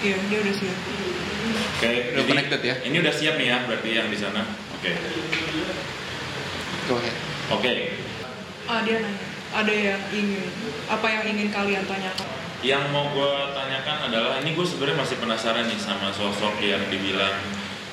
Iya, 0.00 0.16
dia 0.30 0.38
udah 0.40 0.54
siap. 0.54 0.76
Oke, 1.76 1.90
Udah 2.16 2.24
connected 2.24 2.60
ya? 2.64 2.74
Ini 2.88 2.96
udah 3.04 3.12
siap 3.12 3.34
nih 3.36 3.52
ya 3.52 3.58
berarti 3.68 3.90
yang 3.90 4.08
di 4.08 4.16
sana. 4.16 4.48
Oke, 4.80 4.94
Go 6.84 7.00
ahead. 7.00 7.16
oke. 7.48 7.72
Ah, 8.68 8.80
dia 8.84 9.00
nanya. 9.00 9.24
Ada 9.54 9.72
yang 9.72 10.02
ingin 10.10 10.44
apa 10.90 11.06
yang 11.08 11.24
ingin 11.30 11.48
kalian 11.48 11.84
tanyakan? 11.88 12.26
Yang 12.60 12.84
mau 12.92 13.06
gue 13.12 13.32
tanyakan 13.54 14.10
adalah 14.10 14.40
ini 14.42 14.52
gue 14.52 14.66
sebenarnya 14.66 14.98
masih 15.00 15.16
penasaran 15.20 15.64
nih 15.68 15.80
sama 15.80 16.10
sosok 16.12 16.58
yang 16.60 16.82
dibilang 16.90 17.38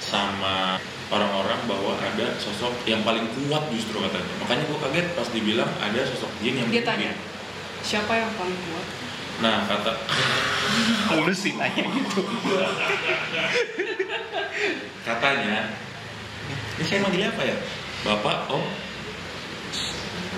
sama 0.02 0.80
orang-orang 1.12 1.60
bahwa 1.68 1.94
ada 2.00 2.36
sosok 2.40 2.72
yang 2.84 3.04
paling 3.06 3.28
kuat 3.36 3.64
justru 3.72 4.00
katanya. 4.02 4.34
Makanya 4.44 4.64
gue 4.68 4.80
kaget 4.80 5.08
pas 5.16 5.28
dibilang 5.32 5.72
ada 5.80 6.00
sosok 6.08 6.32
jin 6.42 6.60
yang 6.60 6.68
Dia 6.72 6.84
tanya. 6.84 7.12
Siapa 7.84 8.12
yang 8.16 8.32
paling 8.36 8.60
kuat? 8.72 8.88
Nah 9.40 9.64
kata 9.70 9.92
Lu 11.20 11.34
sih 11.36 11.56
nanya 11.60 11.84
gitu. 11.84 12.22
katanya 15.02 15.74
ini 16.80 16.84
saya 16.86 17.00
manggilnya 17.04 17.30
apa 17.34 17.44
ya? 17.46 17.56
Bapak, 18.02 18.50
oh 18.50 18.66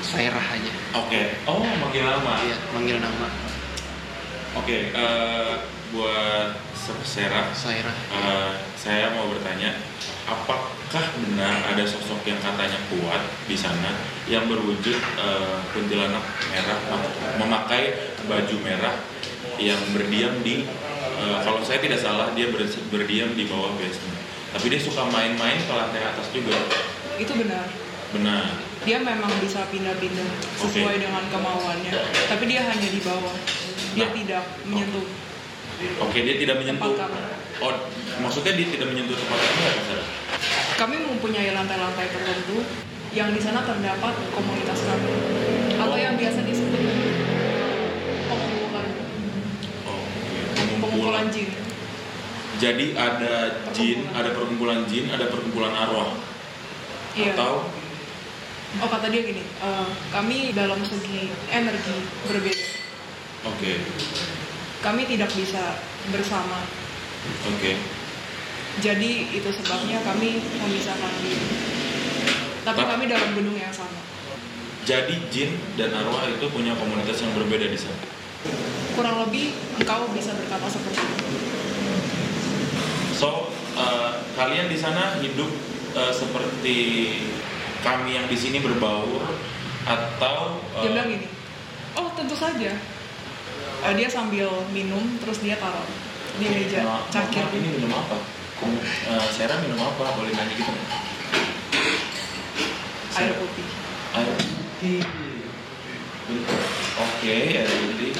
Sairah 0.03 0.43
aja. 0.43 0.73
oke, 0.99 1.21
oh 1.47 1.63
manggil 1.63 2.03
nama. 2.03 2.43
Iya, 2.43 2.57
manggil 2.75 2.99
nama 2.99 3.27
Oke, 4.59 4.91
eh, 4.91 5.53
buat 5.95 6.53
Serah, 7.07 7.49
Sairah. 7.55 7.95
Eh, 8.11 8.53
saya 8.75 9.15
mau 9.15 9.31
bertanya, 9.31 9.79
apakah 10.27 11.05
benar 11.17 11.63
ada 11.71 11.87
sosok 11.87 12.21
yang 12.27 12.37
katanya 12.43 12.77
kuat 12.91 13.23
di 13.47 13.55
sana 13.55 13.95
yang 14.27 14.45
berwujud 14.51 14.99
eh, 14.99 15.57
kuntilanak 15.71 16.21
merah, 16.51 16.79
memakai 17.39 17.95
baju 18.27 18.55
merah 18.59 18.99
yang 19.55 19.79
berdiam 19.95 20.35
di, 20.43 20.67
eh, 21.17 21.37
kalau 21.47 21.63
saya 21.63 21.79
tidak 21.79 22.03
salah 22.03 22.35
dia 22.35 22.51
ber- 22.51 22.67
berdiam 22.91 23.31
di 23.33 23.47
bawah 23.47 23.71
basement. 23.79 24.19
Tapi 24.53 24.67
dia 24.69 24.83
suka 24.83 25.07
main-main 25.09 25.57
ke 25.63 25.71
lantai 25.73 26.03
atas 26.03 26.27
juga. 26.29 26.53
Itu 27.17 27.33
benar. 27.37 27.65
Benar. 28.13 28.43
Dia 28.83 28.97
memang 28.99 29.31
bisa 29.39 29.63
pindah-pindah 29.67 30.27
sesuai 30.59 30.95
Oke. 30.97 31.01
dengan 31.01 31.23
kemauannya. 31.29 31.93
Tapi 32.27 32.43
dia 32.45 32.61
hanya 32.63 32.87
di 32.87 32.99
bawah. 32.99 33.35
Dia 33.93 34.09
Nah. 34.09 34.13
tidak 34.13 34.43
menyentuh 34.65 35.05
Oke, 35.99 36.17
dia 36.21 36.35
tidak 36.37 36.55
menyentuh. 36.57 36.95
tempat 36.95 37.09
kami. 37.11 37.19
Oh, 37.59 37.73
maksudnya 38.19 38.53
dia 38.55 38.67
tidak 38.67 38.87
menyentuh 38.89 39.13
tempat 39.13 39.37
Pak 39.37 39.83
Sarah? 39.83 40.07
Kami 40.75 40.95
mempunyai 40.99 41.51
lantai-lantai 41.51 42.07
tertentu 42.09 42.57
yang 43.13 43.29
di 43.29 43.37
sana 43.37 43.61
terdapat 43.61 44.13
komunitas 44.31 44.79
kami 44.81 45.13
atau 45.77 45.97
yang 45.97 46.15
biasa 46.17 46.39
disebut 46.41 46.81
pengumpulan 48.25 48.87
Oh, 49.85 50.01
pengumpulan 50.81 51.27
jin. 51.29 51.49
Jadi 52.57 52.85
ada 52.95 53.33
jin, 53.69 53.99
ada 54.13 54.29
perkumpulan 54.31 54.87
jin, 54.87 55.11
ada 55.11 55.27
perkumpulan 55.27 55.73
arwah. 55.73 56.15
Iya. 57.13 57.33
Atau 57.33 57.69
Oh 58.73 58.89
kata 58.89 59.13
dia 59.13 59.21
gini, 59.21 59.45
eh, 59.45 59.89
kami 60.09 60.49
dalam 60.49 60.81
segi 60.81 61.29
energi 61.45 61.93
berbeda. 62.25 62.65
oke, 63.45 63.71
Kami 64.81 65.05
tidak 65.05 65.29
bisa 65.29 65.77
bersama. 66.09 66.65
oke. 67.45 67.71
Jadi 68.81 69.29
itu 69.29 69.49
sebabnya 69.53 70.01
kami 70.01 70.41
memisahkan 70.41 71.13
diri. 71.21 71.45
Tapi 72.65 72.81
Pak. 72.81 72.89
kami 72.97 73.03
dalam 73.05 73.29
gedung 73.37 73.53
yang 73.53 73.69
sama. 73.69 74.01
Jadi 74.89 75.21
jin 75.29 75.53
dan 75.77 75.93
arwah 75.93 76.25
itu 76.25 76.49
punya 76.49 76.73
komunitas 76.73 77.21
yang 77.21 77.29
berbeda 77.37 77.69
di 77.69 77.77
sana. 77.77 78.01
Kurang 78.97 79.21
lebih 79.21 79.53
engkau 79.77 80.09
bisa 80.17 80.33
berkata 80.33 80.65
seperti 80.65 80.97
itu. 80.97 81.25
So, 83.13 83.53
eh, 83.77 84.11
kalian 84.33 84.65
di 84.65 84.81
sana 84.81 85.21
hidup 85.21 85.53
eh, 85.93 86.13
seperti 86.13 86.79
kami 87.83 88.17
yang 88.17 88.25
di 88.25 88.37
sini 88.37 88.63
berbaur 88.63 89.23
atau 89.83 90.63
eh, 90.79 90.81
Dia 90.87 90.89
bilang 90.95 91.07
gini, 91.11 91.27
oh 91.99 92.07
tentu 92.17 92.35
saja. 92.35 92.71
Eh, 93.83 93.93
dia 93.99 94.07
sambil 94.07 94.49
minum, 94.71 95.03
terus 95.19 95.43
dia 95.43 95.59
taruh 95.59 95.85
di 96.39 96.45
meja 96.49 97.03
cangkir. 97.13 97.45
maaf, 97.45 97.53
ini 97.53 97.67
minum 97.77 97.91
apa? 97.93 98.17
Eh, 98.63 99.27
Sarah 99.35 99.59
minum 99.59 99.77
apa? 99.77 100.15
Boleh 100.17 100.31
nanya 100.31 100.55
gitu? 100.55 100.73
Air 103.13 103.33
putih. 103.37 103.67
Air 104.17 104.29
putih. 104.39 104.99
Oke, 106.97 107.37
air 107.59 107.67
putih. 107.67 108.11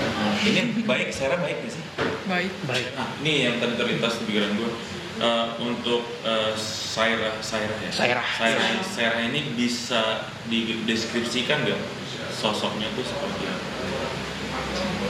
Nah, 0.00 0.34
ini 0.40 0.60
baik, 0.88 1.08
Sarah 1.12 1.38
baik 1.38 1.62
nggak 1.62 1.72
sih? 1.72 1.84
Baik. 2.26 2.52
Baik. 2.64 2.86
Nah, 2.96 3.08
ini 3.22 3.32
yang 3.46 3.54
tadi 3.60 3.76
terlintas 3.76 4.18
di 4.18 4.24
pikiran 4.32 4.56
gue. 4.56 4.70
Eh, 5.16 5.48
untuk 5.64 6.04
eh, 6.22 6.52
Saira, 6.60 7.32
Saira 7.40 7.72
ya. 7.80 7.88
Saira. 7.88 8.20
Saira, 8.36 8.60
Saira 8.84 9.18
ini 9.24 9.56
bisa 9.56 10.28
dideskripsikan 10.44 11.64
nggak 11.64 11.80
sosoknya 12.28 12.92
tuh 12.92 13.00
seperti 13.00 13.48
apa? 13.48 13.64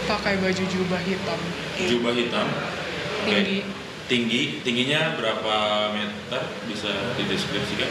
Pakai 0.07 0.38
baju 0.38 0.62
jubah 0.62 1.03
hitam. 1.03 1.40
Jubah 1.77 2.14
hitam, 2.14 2.47
oke. 2.47 3.35
Tinggi. 3.35 3.59
tinggi, 4.07 4.42
tingginya 4.62 5.19
berapa 5.19 5.90
meter 5.90 6.42
bisa 6.71 7.11
dideskripsikan? 7.19 7.90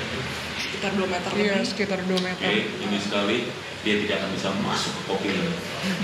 Sekitar 0.55 0.95
2 0.95 1.11
meter 1.11 1.29
Iya, 1.35 1.59
lebih. 1.59 1.67
sekitar 1.67 1.99
2 1.99 2.15
Oke, 2.15 2.23
meter. 2.23 2.47
tinggi 2.79 2.99
sekali. 3.03 3.37
Dia 3.83 4.01
tidak 4.01 4.17
akan 4.17 4.29
bisa 4.33 4.49
masuk 4.63 4.91
ke 4.95 5.01
kopi 5.05 5.27
ini. 5.29 5.51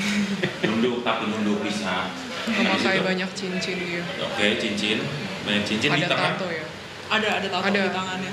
nunduk 0.68 1.02
tapi 1.02 1.24
nunduk 1.26 1.64
bisa. 1.64 2.12
Memakai 2.46 2.68
Habis 2.68 2.84
itu, 2.92 3.08
banyak 3.08 3.30
cincin 3.32 3.78
dia. 3.80 4.04
Oke, 4.22 4.48
cincin, 4.60 5.00
banyak 5.42 5.64
cincin 5.64 5.90
di 5.90 6.00
Ada 6.00 6.08
tangan. 6.08 6.32
tato 6.36 6.48
ya. 6.48 6.66
Ada 7.10 7.30
ada 7.38 7.48
tato 7.50 7.66
Ada. 7.68 7.82
di 7.82 7.92
tangannya. 7.92 8.32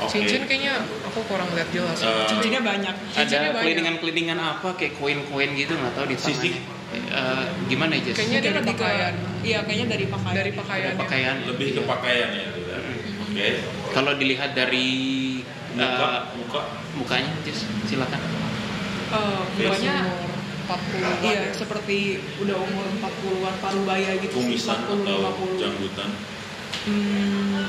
Oke. 0.00 0.08
Cincin 0.10 0.42
kayaknya 0.44 0.74
aku 1.04 1.20
kurang 1.24 1.48
lihat 1.52 1.68
jelas. 1.70 1.98
Eh, 2.00 2.24
Cincinnya 2.26 2.60
banyak. 2.62 2.94
Cincinnya 3.10 3.26
Ada 3.42 3.48
banyak. 3.50 3.62
keliningan-keliningan 3.62 4.38
apa 4.38 4.68
kayak 4.74 4.96
koin-koin 4.96 5.50
gitu 5.54 5.72
nggak 5.72 5.92
tahu 5.92 6.06
di 6.06 6.16
tangannya. 6.16 6.52
Eh, 6.90 7.44
gimana 7.68 7.92
aja? 7.94 8.10
Kayaknya 8.10 8.18
Mungkin 8.34 8.42
dari 8.42 8.56
lebih 8.56 8.74
pakaian. 8.74 9.14
iya 9.40 9.58
kayaknya 9.62 9.86
dari 9.88 10.06
pakaian. 10.08 10.34
Dari 10.34 10.52
pakaian. 10.52 10.94
pakaian. 10.96 11.36
lebih 11.46 11.66
ke 11.70 11.80
pakaian 11.84 12.28
ya. 12.32 12.46
gitu. 12.50 12.70
Oke. 13.22 13.46
Kalau 13.90 14.12
dilihat 14.16 14.50
dari 14.54 14.88
Muka, 15.70 15.86
eh, 15.86 16.20
muka. 16.34 16.60
mukanya, 16.98 17.30
Jess, 17.46 17.62
silakan. 17.86 18.18
Eh, 18.18 19.42
mukanya 19.56 19.94
Umur 20.02 20.30
40 20.66 21.26
iya 21.26 21.50
seperti 21.50 21.98
udah 22.38 22.56
umur 22.56 22.86
40-an 22.92 23.54
paruh 23.58 23.82
baya 23.82 24.14
gitu 24.18 24.34
Kumisan 24.34 24.82
40 24.82 25.02
atau 25.02 25.30
50. 25.34 25.58
janggutan. 25.58 26.10
Hmm, 26.80 27.68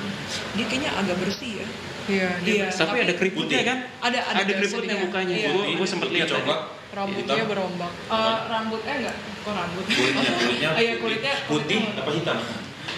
dia 0.53 0.65
kayaknya 0.65 0.91
agak 0.93 1.17
bersih 1.17 1.51
ya. 1.57 1.67
Iya, 2.03 2.29
dia 2.41 2.53
Iya. 2.53 2.67
Tapi, 2.67 2.79
tapi- 2.89 3.01
ada 3.03 3.13
keriputnya 3.13 3.59
kan? 3.61 3.77
Ada 4.01 4.19
ada, 4.25 4.39
Ada 4.41 4.53
keriputnya 4.55 4.95
sedikit. 4.95 5.05
mukanya. 5.05 5.35
Iya. 5.37 5.49
Gua- 5.51 5.67
gua 5.73 5.87
sempet 5.87 6.09
lihat 6.09 6.27
coklat. 6.27 6.59
rambutnya 6.91 7.23
hitam. 7.33 7.47
berombak. 7.47 7.91
Eh, 8.05 8.37
rambutnya 8.45 8.93
enggak 8.97 9.15
kok 9.37 9.53
rambut 9.53 9.85
Kulitnya, 9.85 10.27
kulitnya, 10.41 10.69
Oh, 10.69 10.81
iya, 10.81 10.93
kulitnya 10.97 11.33
putih 11.41 11.79
kulitnya- 11.79 11.95
apa 11.97 12.11
hitam? 12.11 12.37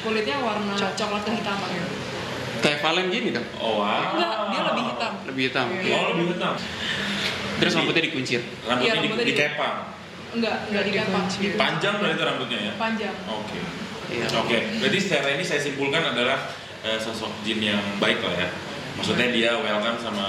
kulitnya 0.02 0.36
warna 0.40 0.74
Coklat. 0.74 0.98
coklat 0.98 1.22
kehitaman 1.24 1.70
Kayak 2.60 2.78
Valen 2.80 3.06
gini 3.08 3.30
dong. 3.30 3.48
Oh, 3.56 3.74
wow. 3.78 4.18
enggak 4.18 4.32
dia 4.50 4.62
lebih 4.66 4.84
hitam 4.88 5.14
Lebih 5.24 5.44
hitam. 5.46 5.66
Iya. 5.70 5.94
Oh, 5.94 6.04
lebih 6.10 6.26
hitam. 6.32 6.54
Terus 7.56 7.74
rambutnya 7.76 8.04
dikuncir. 8.04 8.42
Rambutnya, 8.64 8.82
Iya, 8.84 8.94
di, 8.94 9.00
rambutnya 9.04 9.26
di- 9.26 9.32
dikepang. 9.32 9.76
enggak 10.34 10.56
enggak 10.66 10.84
dikepang 10.84 11.24
dikunci. 11.28 11.38
Panjang 11.54 11.94
berarti 11.96 12.24
rambutnya 12.24 12.58
ya? 12.60 12.74
panjang 12.76 13.16
Oke. 13.28 13.60
Iya. 14.14 14.30
Oke, 14.38 14.58
berarti 14.78 15.00
secara 15.02 15.34
ini 15.34 15.42
saya 15.42 15.60
simpulkan 15.60 16.06
adalah 16.06 16.38
eh, 16.82 17.02
sosok 17.02 17.34
jin 17.42 17.60
yang 17.60 17.82
baik 17.98 18.22
lah 18.22 18.36
ya. 18.38 18.48
Maksudnya 18.94 19.34
dia 19.34 19.58
welcome 19.58 19.98
sama 19.98 20.28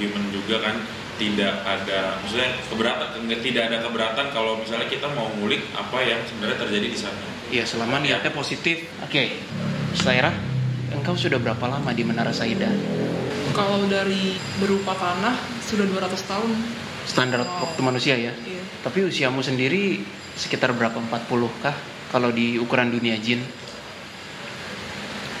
human 0.00 0.32
juga 0.32 0.64
kan, 0.64 0.80
tidak 1.20 1.60
ada, 1.60 2.16
maksudnya 2.18 2.56
keberatan, 2.66 3.08
tidak 3.28 3.62
ada 3.68 3.78
keberatan 3.84 4.26
kalau 4.32 4.56
misalnya 4.56 4.88
kita 4.88 5.12
mau 5.12 5.28
ngulik 5.36 5.60
apa 5.76 5.98
yang 6.00 6.20
sebenarnya 6.24 6.56
terjadi 6.56 6.86
di 6.88 6.98
sana. 6.98 7.20
Iya, 7.48 7.68
selama 7.68 8.00
niatnya 8.00 8.32
positif. 8.32 8.88
Oke. 9.04 9.36
Saira, 9.92 10.32
engkau 10.88 11.12
sudah 11.12 11.36
berapa 11.36 11.64
lama 11.68 11.90
di 11.92 12.02
Menara 12.02 12.32
Saida? 12.32 12.72
kalau 13.48 13.90
dari 13.90 14.38
berupa 14.60 14.94
tanah 14.94 15.34
sudah 15.66 15.82
200 15.82 16.30
tahun 16.30 16.50
Standar 17.08 17.40
Wow. 17.42 17.64
waktu 17.66 17.80
manusia 17.82 18.14
ya. 18.14 18.30
iya 18.30 18.62
Tapi 18.84 19.02
usiamu 19.02 19.40
sendiri 19.40 19.98
sekitar 20.36 20.70
berapa? 20.76 20.94
40 20.94 21.50
kah? 21.58 21.74
Kalau 22.08 22.32
di 22.32 22.56
ukuran 22.56 22.88
dunia 22.92 23.16
jin? 23.20 23.44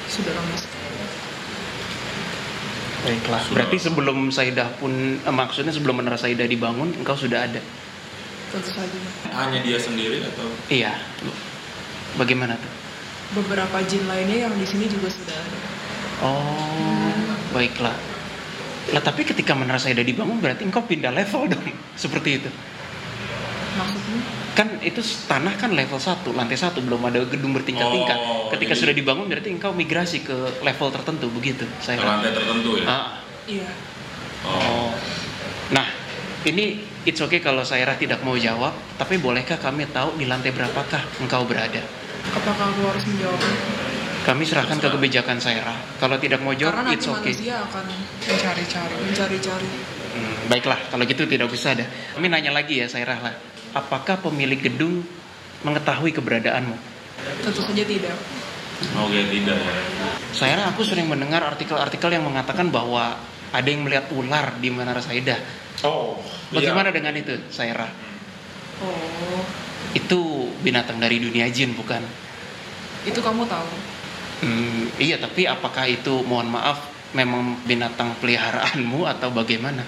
sudah 0.08 0.32
lama 0.32 0.56
sekali 0.56 0.96
Baiklah. 2.98 3.40
Sudah. 3.44 3.54
Berarti 3.54 3.76
sebelum 3.76 4.18
Saidah 4.32 4.68
pun, 4.80 4.92
eh, 5.20 5.34
maksudnya 5.34 5.70
sebelum 5.70 6.00
Menara 6.00 6.16
Saidah 6.16 6.48
dibangun, 6.48 6.96
engkau 6.96 7.14
sudah 7.14 7.44
ada? 7.44 7.60
tentu 8.48 8.72
saja 8.72 8.96
Hanya 9.28 9.60
dia 9.60 9.76
sendiri 9.76 10.24
atau? 10.24 10.48
Iya. 10.72 10.96
Bagaimana 12.16 12.56
tuh? 12.56 12.72
beberapa 13.36 13.84
jin 13.84 14.08
lainnya 14.08 14.48
yang 14.48 14.54
di 14.56 14.64
sini 14.64 14.88
juga 14.88 15.12
sudah 15.12 15.36
ada 15.36 15.58
Oh, 16.18 17.14
baiklah. 17.54 17.94
Lah 18.90 19.02
tapi 19.04 19.22
ketika 19.22 19.54
Menara 19.54 19.78
Saidah 19.78 20.02
dibangun 20.02 20.42
berarti 20.42 20.66
engkau 20.66 20.82
pindah 20.82 21.14
level 21.14 21.46
dong. 21.46 21.62
Seperti 22.02 22.42
itu. 22.42 22.50
Maksudnya 23.78 24.20
Kan 24.52 24.68
itu 24.82 24.98
tanah 25.24 25.54
kan 25.54 25.70
level 25.70 25.96
1, 25.96 26.34
lantai 26.34 26.58
1 26.58 26.82
belum 26.82 26.98
ada 27.00 27.22
gedung 27.24 27.54
bertingkat-tingkat. 27.54 28.18
Oh, 28.18 28.50
Ketika 28.50 28.74
jadi- 28.74 28.80
sudah 28.82 28.94
dibangun 28.96 29.30
berarti 29.30 29.54
engkau 29.54 29.70
migrasi 29.70 30.20
ke 30.20 30.34
level 30.60 30.90
tertentu 30.90 31.30
begitu. 31.30 31.62
Ke 31.62 31.78
Saya 31.80 32.02
lantai 32.02 32.34
tertentu 32.34 32.74
ya? 32.74 32.84
Ah, 32.84 33.06
iya 33.46 33.70
Oh. 34.40 34.90
Nah, 35.68 35.86
ini 36.42 36.78
it's 37.02 37.18
okay 37.18 37.38
kalau 37.38 37.62
Saira 37.62 37.94
tidak 37.94 38.22
mau 38.22 38.34
jawab, 38.34 38.70
tapi 38.94 39.18
bolehkah 39.18 39.58
kami 39.58 39.86
tahu 39.86 40.14
di 40.14 40.26
lantai 40.26 40.50
berapakah 40.50 41.02
engkau 41.18 41.42
berada? 41.42 41.82
apakah 42.28 42.68
aku 42.68 42.82
harus 42.84 43.04
menjawab 43.06 43.40
Kami 44.20 44.42
serahkan 44.44 44.76
ke 44.76 44.88
kebijakan 44.90 45.38
Saira. 45.38 45.72
Kalau 45.96 46.18
tidak 46.18 46.38
mau 46.38 46.52
jawab, 46.52 46.76
karena 46.76 46.92
nanti 46.92 46.98
it's 46.98 47.08
okay. 47.08 47.32
manusia 47.32 47.56
akan 47.58 47.84
Mencari-cari. 48.20 48.94
mencari-cari 49.00 49.68
Hmm, 50.08 50.34
baiklah, 50.50 50.80
kalau 50.90 51.04
gitu 51.04 51.22
tidak 51.24 51.46
usah 51.48 51.72
dah. 51.72 51.86
Kami 52.12 52.26
nanya 52.26 52.50
lagi 52.50 52.76
ya, 52.76 52.86
Saira 52.86 53.16
lah. 53.16 53.32
Apakah 53.76 54.20
pemilik 54.20 54.58
gedung 54.60 55.04
mengetahui 55.64 56.14
keberadaanmu? 56.14 56.76
tentu 57.42 57.60
saja 57.60 57.82
tidak 57.82 58.14
Oke, 58.94 59.26
tidak 59.26 59.58
ya. 59.58 59.74
Saira, 60.30 60.70
aku 60.70 60.86
sering 60.86 61.10
mendengar 61.10 61.42
artikel-artikel 61.42 62.14
yang 62.14 62.22
mengatakan 62.22 62.70
bahwa 62.70 63.18
ada 63.50 63.66
yang 63.66 63.82
melihat 63.82 64.06
ular 64.14 64.54
di 64.62 64.70
Menara 64.70 65.02
Saida. 65.02 65.34
Oh, 65.82 66.22
Bagaimana 66.54 66.94
dengan 66.94 67.10
itu, 67.18 67.34
Saira? 67.50 67.90
oh 68.78 69.42
Itu 69.98 70.46
binatang 70.62 71.02
dari 71.02 71.18
dunia 71.18 71.50
jin, 71.50 71.74
bukan? 71.74 72.02
itu 73.06 73.18
kamu 73.24 73.46
tahu 73.46 73.70
Hmm, 74.38 74.86
iya, 75.02 75.18
tapi 75.18 75.50
apakah 75.50 75.90
itu 75.90 76.22
mohon 76.22 76.46
maaf 76.46 76.86
memang 77.10 77.58
binatang 77.66 78.14
peliharaanmu 78.22 79.02
atau 79.10 79.34
bagaimana? 79.34 79.82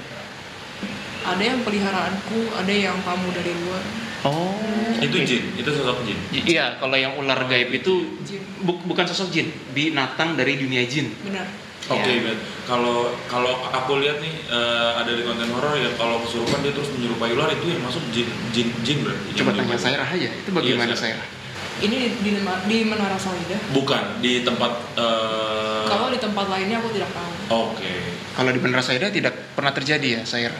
Ada 1.22 1.42
yang 1.42 1.60
peliharaanku 1.60 2.38
ada 2.54 2.72
yang 2.72 2.96
kamu 3.00 3.28
dari 3.32 3.52
luar 3.58 3.84
Oh, 4.20 4.52
Itu 5.00 5.16
jin, 5.18 5.56
itu 5.56 5.64
sosok 5.66 6.04
jin. 6.04 6.20
Iya, 6.30 6.76
kalau 6.76 6.92
yang 6.92 7.16
ular 7.16 7.40
gaib 7.46 7.72
itu 7.72 8.04
jin 8.20 8.44
bu- 8.60 8.76
bukan 8.84 9.00
sosok 9.02 9.32
jin, 9.32 9.48
binatang 9.72 10.36
dari 10.36 10.54
dunia 10.54 10.84
jin. 10.84 11.08
benar 11.22 11.48
Oke, 11.88 12.04
Ya. 12.06 12.22
Bet. 12.22 12.38
kalau 12.62 13.08
kalau 13.24 13.64
aku 13.66 13.96
lihat 13.98 14.20
nih 14.20 14.30
eh, 14.44 14.90
ada 14.94 15.08
di 15.08 15.24
konten 15.24 15.48
horor 15.50 15.72
ya 15.74 15.88
kalau 15.96 16.20
kesurupan 16.20 16.60
dia 16.60 16.70
terus 16.70 16.92
menyerupai 16.92 17.32
ular 17.32 17.48
itu 17.50 17.64
yang 17.66 17.80
masuk 17.80 18.04
jin 18.10 18.28
jin 18.50 18.68
jin 18.80 18.98
berarti. 19.00 19.28
Coba 19.34 19.50
tanya. 19.56 19.74
Saira 19.74 20.04
aja, 20.04 20.28
itu 20.28 20.50
bagaimana 20.50 20.84
Iya, 20.86 21.00
Saira. 21.00 21.16
Saira? 21.16 21.24
ini 21.80 21.96
di, 21.96 22.08
di, 22.20 22.30
di 22.68 22.78
menara 22.84 23.16
Saida 23.16 23.56
Bukan 23.72 24.20
di 24.20 24.44
tempat. 24.44 24.72
eh, 25.00 25.84
kalau 25.88 26.12
di 26.12 26.20
tempat 26.20 26.44
lainnya 26.46 26.76
aku 26.76 26.92
tidak 26.92 27.08
tahu 27.10 27.32
Oke. 27.72 27.92
Kalau 28.30 28.52
di 28.52 28.60
Menara 28.60 28.80
Saida 28.80 29.08
tidak 29.08 29.32
pernah 29.52 29.72
terjadi 29.72 30.20
ya, 30.20 30.22
Saira? 30.22 30.54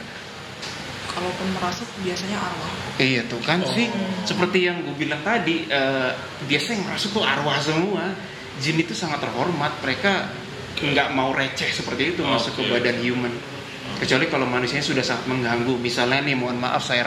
Kalaupun 1.20 1.48
merasuk 1.52 1.88
biasanya 2.00 2.40
arwah. 2.40 2.72
Iya 2.96 3.28
tuh 3.28 3.40
kan 3.44 3.60
Oh. 3.60 3.68
sih 3.68 3.92
seperti 4.24 4.64
yang 4.64 4.80
gue 4.80 4.96
bilang 4.96 5.20
tadi 5.20 5.68
eh, 5.68 6.10
biasanya 6.48 6.80
yang 6.80 6.86
masuk 6.96 7.20
tuh 7.20 7.24
arwah 7.24 7.60
semua. 7.60 8.16
Jin 8.60 8.80
itu 8.80 8.96
sangat 8.96 9.20
terhormat. 9.20 9.76
Mereka 9.84 10.12
nggak 10.80 11.08
mau 11.12 11.36
receh 11.36 11.68
seperti 11.68 12.16
itu 12.16 12.24
masuk 12.24 12.56
ke 12.56 12.62
badan 12.72 12.96
human. 13.04 13.32
Kecuali 14.00 14.32
kalau 14.32 14.48
manusianya 14.48 14.84
sudah 14.84 15.04
sangat 15.04 15.28
mengganggu. 15.28 15.76
Misalnya 15.76 16.24
nih 16.24 16.36
mohon 16.40 16.56
maaf 16.56 16.80
saya 16.80 17.04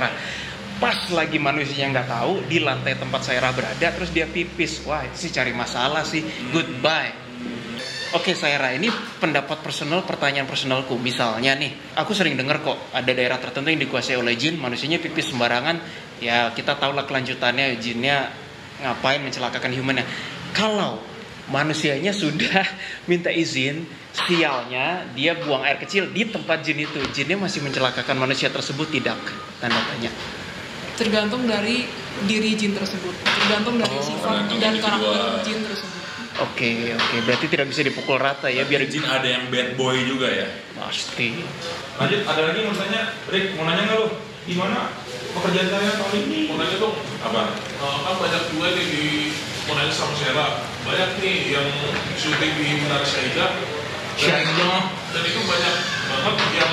pas 0.77 0.99
lagi 1.13 1.37
manusianya 1.41 2.01
nggak 2.01 2.09
tahu 2.09 2.33
di 2.45 2.59
lantai 2.61 2.97
tempat 2.97 3.21
saya 3.25 3.49
berada 3.49 3.87
terus 3.93 4.13
dia 4.13 4.29
pipis. 4.29 4.85
Wah 4.85 5.01
itu 5.05 5.25
sih 5.25 5.31
cari 5.33 5.53
masalah 5.57 6.05
sih. 6.05 6.21
Goodbye. 6.53 7.22
Oke 8.13 8.37
Saira, 8.37 8.69
ini 8.77 8.93
pendapat 9.17 9.65
personal, 9.65 10.05
pertanyaan 10.05 10.45
personalku. 10.45 11.01
Misalnya 11.01 11.57
nih, 11.57 11.97
aku 11.97 12.13
sering 12.13 12.37
dengar 12.37 12.61
kok 12.61 12.77
ada 12.93 13.09
daerah 13.09 13.41
tertentu 13.41 13.73
yang 13.73 13.81
dikuasai 13.81 14.13
oleh 14.21 14.37
jin, 14.37 14.61
manusianya 14.61 15.01
pipis 15.01 15.33
sembarangan. 15.33 15.81
Ya 16.21 16.53
kita 16.53 16.77
tahulah 16.77 17.09
kelanjutannya, 17.09 17.73
jinnya 17.81 18.29
ngapain 18.85 19.17
mencelakakan 19.17 19.73
humannya. 19.73 20.05
Kalau 20.53 21.01
manusianya 21.49 22.13
sudah 22.13 22.61
minta 23.09 23.33
izin, 23.33 23.89
sialnya 24.13 25.09
dia 25.17 25.33
buang 25.33 25.65
air 25.65 25.81
kecil 25.81 26.13
di 26.13 26.29
tempat 26.29 26.61
jin 26.61 26.85
itu, 26.85 27.01
jinnya 27.17 27.41
masih 27.41 27.65
mencelakakan 27.65 28.13
manusia 28.13 28.53
tersebut 28.53 28.93
tidak? 28.93 29.17
Tanda 29.57 29.81
tanya. 29.89 30.13
Tergantung 31.01 31.49
dari 31.49 31.89
diri 32.29 32.53
jin 32.53 32.77
tersebut, 32.77 33.25
tergantung 33.25 33.81
dari 33.81 33.97
Oh, 33.97 34.05
sifat 34.05 34.53
dan 34.61 34.77
karakter 34.77 35.41
jin 35.41 35.65
tersebut. 35.65 36.02
Oke, 36.33 36.69
oke, 36.91 37.15
berarti 37.23 37.45
tidak 37.45 37.69
bisa 37.69 37.85
dipukul 37.85 38.17
rata 38.17 38.49
ya, 38.49 38.65
biar 38.65 38.89
Jin 38.89 39.05
ada 39.05 39.21
yang 39.23 39.53
bad 39.53 39.77
boy 39.77 39.93
juga 40.01 40.25
ya. 40.25 40.49
pasti. 40.73 41.37
Lanjut, 41.93 42.25
ada 42.25 42.41
lagi 42.49 42.59
mau 42.65 42.73
tanya, 42.73 43.13
Rick, 43.29 43.53
mau 43.53 43.63
nanya 43.63 43.85
nggak 43.85 43.99
lo? 44.01 44.07
Gimana 44.43 44.91
pekerjaan 45.31 45.69
saya 45.71 45.93
tahun 45.95 46.27
ini? 46.27 46.51
mau 46.51 46.59
nanya 46.59 46.75
dong 46.75 46.91
Apa? 47.23 47.41
eh, 47.55 47.97
kan 48.03 48.15
banyak 48.19 48.43
juga 48.51 48.67
nih 48.75 48.85
di 48.85 49.05
mau 49.63 49.73
nanya 49.73 49.93
sama 49.93 50.11
Sera 50.13 50.47
banyak 50.83 51.09
nih 51.23 51.55
yang 51.55 51.67
syuting 52.19 52.51
di 52.59 52.83
Menara 52.83 53.07
Syahidah 53.07 53.55
Syahidah. 54.19 54.83
dan 55.15 55.23
itu 55.23 55.39
banyak 55.47 55.75
banget 56.05 56.35
yang 56.59 56.71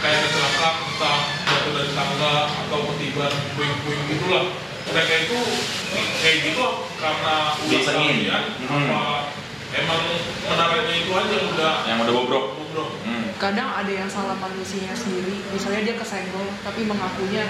kayak 0.00 0.18
kecelakaan 0.24 0.74
entah 0.80 1.18
jatuh 1.44 1.72
dari 1.76 1.90
tangga 1.92 2.34
atau 2.48 2.80
ketiban 2.88 3.32
puing-puing 3.52 4.02
gitulah 4.08 4.44
mereka 4.90 5.14
itu 5.20 5.38
kayak 6.16 6.36
gitu 6.44 6.66
karena 6.96 7.34
udah 7.56 7.80
kalian 7.82 8.42
Hmm. 8.60 8.86
apa 8.86 9.02
emang 9.72 10.02
menaranya 10.44 10.94
itu 10.96 11.10
aja 11.10 11.30
yang 11.32 11.48
udah 11.48 11.72
Yang 11.84 11.98
udah 12.00 12.14
bobrok. 12.16 12.44
bobrok 12.54 12.90
Hmm. 13.02 13.24
Kadang 13.36 13.70
ada 13.72 13.88
yang 13.88 14.06
salah 14.06 14.36
manusianya 14.36 14.92
sendiri, 14.92 15.40
misalnya 15.48 15.80
dia 15.82 15.96
kesenggol 15.96 16.44
tapi 16.60 16.84
mengakunya 16.84 17.48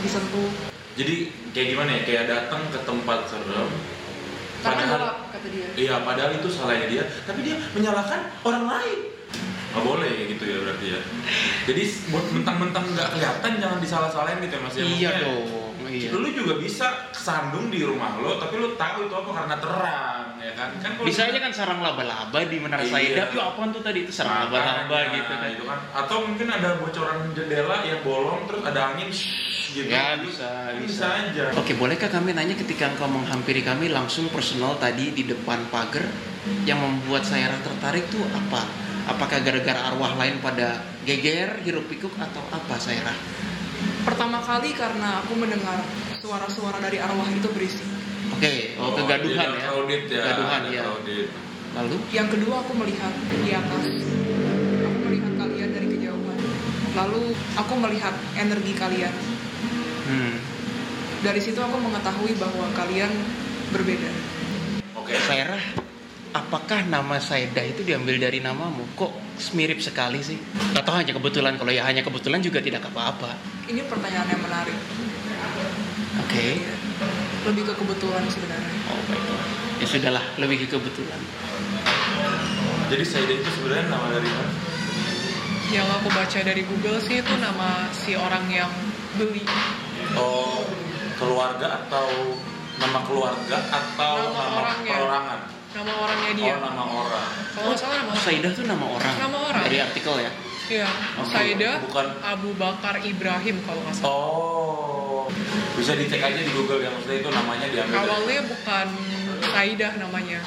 disentuh. 0.00 0.50
Jadi 0.94 1.14
kayak 1.50 1.68
gimana 1.70 1.90
ya? 1.92 2.00
Kayak 2.02 2.24
datang 2.28 2.62
ke 2.68 2.78
tempat 2.80 3.18
serem. 3.24 3.68
Karena 4.58 4.80
Padahal, 4.80 4.96
gelap 4.96 5.16
kata 5.30 5.48
dia. 5.48 5.66
iya 5.76 5.94
padahal 6.00 6.30
itu 6.34 6.48
salahnya 6.48 6.86
dia, 6.88 7.04
tapi 7.22 7.40
dia 7.42 7.56
menyalahkan 7.70 8.20
orang 8.42 8.64
lain. 8.66 8.98
Nggak 9.74 9.84
boleh 9.84 10.12
gitu 10.30 10.44
ya 10.46 10.56
berarti 10.62 10.86
ya. 10.86 11.00
Jadi 11.66 11.82
buat 12.08 12.26
mentang-mentang 12.30 12.84
nggak 12.94 13.08
kelihatan 13.10 13.50
jangan 13.58 13.78
disalah-salahin 13.82 14.38
gitu 14.38 14.54
ya 14.54 14.60
mas. 14.62 14.74
Ya, 14.74 14.84
Iya 14.86 15.10
dong, 15.18 15.74
iya. 15.90 16.08
Lu 16.14 16.30
juga 16.30 16.54
bisa 16.56 17.10
kesandung 17.10 17.74
di 17.74 17.82
rumah 17.82 18.14
lo, 18.22 18.38
tapi 18.38 18.54
lu 18.54 18.78
tahu 18.78 19.10
itu 19.10 19.14
apa 19.18 19.30
karena 19.34 19.56
terang, 19.58 20.26
ya 20.38 20.52
kan? 20.54 20.68
Kan 20.78 20.90
kalau 20.94 21.06
Bisa 21.10 21.26
aja 21.26 21.38
kan 21.42 21.50
sarang 21.50 21.80
laba-laba 21.82 22.38
di 22.46 22.56
Menara 22.62 22.86
Iya. 22.86 22.94
Saida. 22.94 23.22
Yuk 23.34 23.42
apaan 23.42 23.74
tuh 23.74 23.82
tadi 23.82 24.06
itu 24.06 24.12
sarang 24.14 24.46
laba-laba 24.46 24.98
gitu 25.10 25.32
kan. 25.34 25.48
itu 25.50 25.64
kan. 25.66 25.78
Atau 25.90 26.16
mungkin 26.22 26.46
ada 26.46 26.78
bocoran 26.78 27.34
jendela 27.34 27.82
yang 27.82 27.98
bolong 28.06 28.46
terus 28.46 28.62
ada 28.62 28.80
angin 28.94 29.10
shhh, 29.10 29.74
gitu. 29.74 29.90
Ya 29.90 30.14
bisa, 30.22 30.70
bisa, 30.78 31.02
bisa. 31.02 31.06
aja. 31.34 31.44
Oke, 31.58 31.74
bolehkah 31.74 32.06
kami 32.06 32.30
nanya 32.30 32.54
ketika 32.54 32.94
engkau 32.94 33.10
menghampiri 33.10 33.66
kami 33.66 33.90
langsung 33.90 34.30
personal 34.30 34.78
tadi 34.78 35.10
di 35.10 35.26
depan 35.26 35.66
pagar 35.66 36.06
yang 36.62 36.78
membuat 36.78 37.26
saya 37.26 37.50
tertarik 37.58 38.06
tuh 38.06 38.22
apa? 38.30 38.83
Apakah 39.04 39.44
gara-gara 39.44 39.92
arwah 39.92 40.16
lain 40.16 40.40
pada 40.40 40.80
geger, 41.04 41.60
hiruk 41.60 41.84
pikuk 41.92 42.12
atau 42.16 42.40
apa 42.48 42.80
saya 42.80 43.04
Pertama 44.04 44.40
kali 44.40 44.72
karena 44.72 45.20
aku 45.20 45.36
mendengar 45.36 45.80
suara-suara 46.24 46.80
dari 46.80 47.00
arwah 47.00 47.28
itu 47.28 47.48
berisik. 47.52 47.84
Oke, 48.32 48.76
oh, 48.80 48.92
Oh, 48.92 48.96
kegaduhan 48.96 49.48
ya. 49.60 49.68
Crowded 49.68 50.02
ya. 50.08 50.22
Kegaduhan 50.24 50.62
ya. 50.72 50.82
Lalu 51.74 51.96
Yang 52.14 52.28
kedua 52.38 52.54
aku 52.64 52.72
melihat 52.80 53.12
di 53.28 53.50
atas. 53.52 53.84
Aku 54.84 54.98
melihat 55.04 55.32
kalian 55.36 55.70
dari 55.74 55.86
kejauhan. 55.92 56.38
Lalu 56.96 57.22
aku 57.60 57.74
melihat 57.76 58.14
energi 58.38 58.72
kalian. 58.72 59.14
hmm, 60.08 60.34
Dari 61.24 61.40
situ 61.40 61.60
aku 61.60 61.76
mengetahui 61.76 62.32
bahwa 62.40 62.66
kalian 62.72 63.12
berbeda. 63.72 64.10
Oke. 64.96 65.12
Sairah, 65.28 65.60
apakah 66.34 66.82
nama 66.84 67.22
Saida 67.22 67.62
itu 67.62 67.86
diambil 67.86 68.18
dari 68.18 68.42
namamu? 68.42 68.82
Kok 68.98 69.12
mirip 69.54 69.78
sekali 69.78 70.18
sih? 70.20 70.36
Atau 70.74 70.90
hanya 70.92 71.14
kebetulan? 71.14 71.54
Kalau 71.54 71.70
ya 71.70 71.86
hanya 71.86 72.02
kebetulan 72.02 72.42
juga 72.42 72.58
tidak 72.58 72.82
apa-apa. 72.90 73.38
Ini 73.70 73.86
pertanyaan 73.86 74.26
yang 74.28 74.42
menarik. 74.42 74.76
Oke. 76.26 76.46
Lebih 77.46 77.62
ke 77.70 77.74
kebetulan 77.78 78.22
sebenarnya. 78.26 78.74
Oh 78.90 79.00
baiklah. 79.06 79.44
Ya 79.78 79.86
sudahlah, 79.86 80.24
lebih 80.42 80.66
ke 80.66 80.74
kebetulan. 80.74 81.20
Jadi 82.90 83.04
Saida 83.06 83.32
itu 83.32 83.50
sebenarnya 83.54 83.86
nama 83.88 84.06
dari 84.10 84.28
mana? 84.28 84.52
Yang 85.72 85.88
aku 85.90 86.08
baca 86.12 86.38
dari 86.44 86.62
Google 86.66 86.98
sih 87.00 87.18
itu 87.24 87.34
nama 87.40 87.88
si 87.90 88.12
orang 88.14 88.46
yang 88.52 88.70
beli. 89.16 89.42
Oh, 90.14 90.62
keluarga 91.16 91.82
atau 91.86 92.36
nama 92.78 93.00
keluarga 93.06 93.58
atau 93.70 94.14
Nama 94.18 94.34
nama, 94.34 94.58
orangnya. 94.60 94.92
perorangan? 94.94 95.40
Nama 95.74 95.92
orangnya 95.92 96.32
dia. 96.32 96.54
Oh, 96.54 96.60
nama 96.64 96.84
orang. 96.86 97.26
Kalau 97.50 97.66
nggak 97.66 97.78
salah 97.78 97.96
nama 98.00 98.12
Saida 98.16 98.48
tuh 98.50 98.64
nama 98.64 98.86
orang. 98.86 99.14
Nama 99.16 99.38
orang. 99.44 99.62
Dari 99.64 99.78
artikel 99.80 100.14
ya. 100.16 100.30
Iya. 100.64 100.88
Oke, 101.18 101.28
Saida 101.28 101.70
bukan. 101.82 102.06
Abu 102.22 102.50
Bakar 102.54 102.94
Ibrahim 103.02 103.56
kalau 103.60 103.80
nggak 103.82 103.94
salah. 103.94 104.08
Oh, 104.08 105.22
bisa 105.74 105.92
dicek 105.92 106.20
aja 106.20 106.38
di 106.38 106.48
Google 106.48 106.78
ya 106.78 106.88
maksudnya 106.88 107.18
itu 107.18 107.28
namanya 107.28 107.66
diambil 107.68 107.90
dari- 107.92 108.06
Awalnya 108.06 108.40
bukan 108.46 108.86
Saidah 109.44 109.92
namanya. 109.98 110.40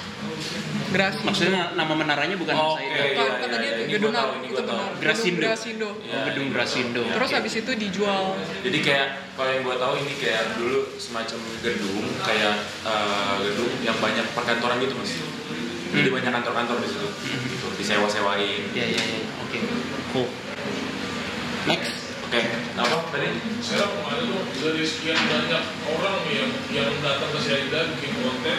Grasi. 0.87 1.19
Maksudnya 1.19 1.75
nama 1.75 1.91
menaranya 1.91 2.35
bukan 2.35 2.55
Oke, 2.55 2.79
Saida. 2.79 2.95
iya, 2.95 3.03
iya, 3.11 3.27
kan 3.35 3.47
tadi 3.51 3.65
iya. 3.65 3.73
itu 3.75 3.81
Ini 3.83 3.91
gedung 3.91 4.13
apa? 4.15 4.33
itu 4.39 4.53
benar. 4.55 4.89
Grasindo. 4.97 5.41
Gedung 5.43 5.51
Grasindo. 5.51 5.89
Oh, 5.91 6.21
gedung 6.23 6.47
Grasindo. 6.49 7.01
Terus 7.03 7.29
Oke. 7.29 7.35
habis 7.35 7.53
itu 7.55 7.71
dijual. 7.75 8.23
Jadi 8.63 8.77
kayak 8.79 9.07
kalau 9.35 9.49
yang 9.51 9.61
gue 9.61 9.75
tahu 9.75 9.93
ini 9.99 10.13
kayak 10.15 10.43
dulu 10.55 10.79
semacam 10.95 11.39
gedung 11.59 12.05
kayak 12.21 12.55
eh, 12.87 13.33
gedung 13.43 13.71
yang 13.81 13.97
banyak 13.97 14.25
perkantoran 14.31 14.77
gitu 14.79 14.95
mas. 14.95 15.11
Jadi 15.87 16.07
Hmm. 16.07 16.15
banyak 16.19 16.31
kantor-kantor 16.33 16.75
di 16.83 16.89
situ, 16.91 17.07
gitu, 17.47 17.67
disewa-sewain. 17.79 18.63
Ya 18.71 18.85
ya 18.85 18.99
ya. 18.99 19.19
Oke. 19.39 19.59
Cool. 20.11 20.27
Next. 21.63 21.95
Oke, 22.27 22.43
apa 22.75 23.07
tadi? 23.07 23.39
saya 23.63 23.87
kemarin 23.87 24.27
tuh 24.27 24.43
dari 24.59 24.83
sekian 24.83 25.15
banyak 25.15 25.63
orang 25.87 26.17
yang 26.27 26.51
yang 26.67 26.91
datang 26.99 27.31
ke 27.31 27.39
Syahidah 27.39 27.87
bikin 27.95 28.19
konten 28.19 28.57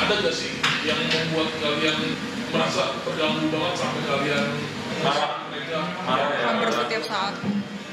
ada 0.00 0.14
gak 0.16 0.34
sih 0.34 0.52
yang 0.82 0.96
membuat 0.96 1.48
kalian 1.60 1.98
merasa 2.50 2.96
terganggu 3.04 3.46
banget 3.52 3.74
sampai 3.76 4.02
kalian 4.08 4.46
Marah. 5.00 5.30
mereka 5.48 5.78
Marah 6.02 6.28
ya. 6.32 6.44
Hampir 6.50 6.68
setiap 6.72 7.02
saat. 7.04 7.34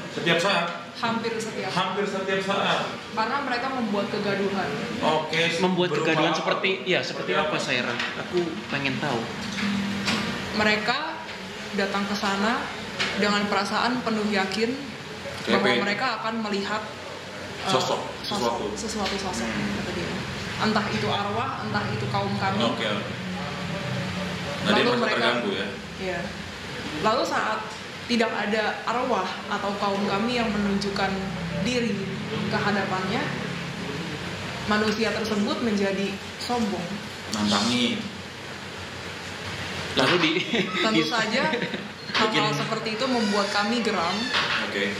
Setiap 0.08 0.38
saat, 0.42 0.66
Hampir 0.98 1.32
setiap. 1.38 1.70
hampir 1.70 2.04
setiap 2.08 2.40
saat. 2.42 2.80
Karena 3.14 3.38
mereka 3.46 3.66
membuat 3.70 4.10
kegaduhan. 4.10 4.68
Oke. 4.98 5.42
Membuat 5.62 5.88
berupa 5.94 6.04
kegaduhan 6.10 6.32
apa? 6.34 6.38
seperti 6.42 6.70
ya 6.84 7.00
seperti 7.06 7.32
apa 7.38 7.56
Saira? 7.60 7.94
Aku 8.26 8.40
pengen 8.66 8.98
tahu. 8.98 9.20
Mereka 10.58 10.98
datang 11.78 12.02
ke 12.02 12.16
sana 12.18 12.58
dengan 13.22 13.46
perasaan 13.46 14.02
penuh 14.02 14.26
yakin 14.34 14.74
bahwa 15.46 15.70
mereka 15.86 16.18
akan 16.18 16.42
melihat 16.42 16.82
uh, 16.82 17.70
Sosok, 17.70 18.00
sesuatu. 18.26 18.64
sesuatu 18.74 19.16
sosok 19.16 19.48
dia. 19.94 19.97
Entah 20.58 20.86
itu 20.90 21.06
arwah, 21.06 21.62
entah 21.62 21.84
itu 21.90 22.06
kaum 22.10 22.34
kami. 22.36 22.66
Nah, 22.66 22.74
dia 24.74 24.82
Lalu 24.84 24.90
mereka- 24.98 25.14
terganggu 25.16 25.50
ya. 25.54 25.66
Iya. 26.02 26.20
Lalu 27.02 27.22
saat 27.22 27.60
tidak 28.10 28.30
ada 28.32 28.82
arwah 28.84 29.28
atau 29.48 29.70
kaum 29.78 30.02
kami 30.08 30.40
yang 30.40 30.50
menunjukkan 30.50 31.10
diri 31.62 31.94
ke 32.50 32.58
hadapannya, 32.58 33.22
manusia 34.66 35.14
tersebut 35.14 35.62
menjadi 35.62 36.10
sombong. 36.42 36.84
Nantangin. 37.36 38.00
Lalu 39.94 40.14
di 40.22 40.30
Tentu 40.78 41.04
saja 41.14 41.42
hal-hal 42.14 42.52
seperti 42.54 42.98
itu 42.98 43.04
membuat 43.06 43.46
kami 43.50 43.82
geram 43.82 44.14
Oke. 44.66 44.94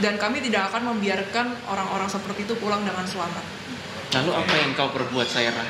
dan 0.00 0.14
kami 0.16 0.42
tidak 0.42 0.70
akan 0.72 0.94
membiarkan 0.94 1.54
orang-orang 1.66 2.08
seperti 2.08 2.46
itu 2.48 2.54
pulang 2.58 2.82
dengan 2.82 3.04
selamat. 3.04 3.44
Lalu 4.14 4.30
apa 4.32 4.54
yang 4.54 4.70
kau 4.78 4.90
perbuat 4.94 5.26
Saira? 5.26 5.64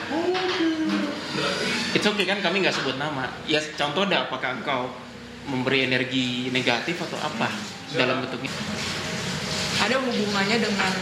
It's 1.97 2.05
okay 2.05 2.27
kan 2.29 2.45
kami 2.45 2.61
nggak 2.61 2.77
sebut 2.77 3.01
nama. 3.01 3.33
Ya 3.49 3.61
contoh 3.77 4.05
dah 4.05 4.29
apakah 4.29 4.61
engkau 4.61 4.93
memberi 5.47 5.87
energi 5.87 6.51
negatif 6.51 7.01
atau 7.07 7.17
apa 7.23 7.49
dalam 7.95 8.27
bentuk 8.27 8.43
itu? 8.43 8.61
ada 9.77 10.01
hubungannya 10.01 10.57
dengan 10.57 10.93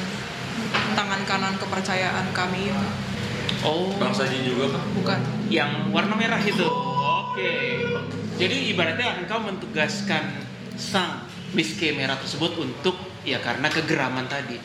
tangan 0.99 1.23
kanan 1.25 1.55
kepercayaan 1.62 2.27
kami 2.35 2.75
Oh, 3.64 3.97
Bang 3.97 4.12
Saji 4.12 4.44
juga 4.44 4.77
kan? 4.77 4.83
bukan 4.92 5.20
yang 5.49 5.88
warna 5.88 6.12
merah 6.18 6.37
itu. 6.42 6.68
Oke. 6.68 7.81
Jadi 8.37 8.77
ibaratnya 8.77 9.25
engkau 9.25 9.40
mentugaskan 9.40 10.37
sang 10.77 11.25
Miss 11.57 11.73
K 11.81 11.97
merah 11.97 12.20
tersebut 12.20 12.61
untuk 12.61 12.99
ya 13.25 13.40
karena 13.40 13.73
kegeraman 13.73 14.29
tadi. 14.29 14.61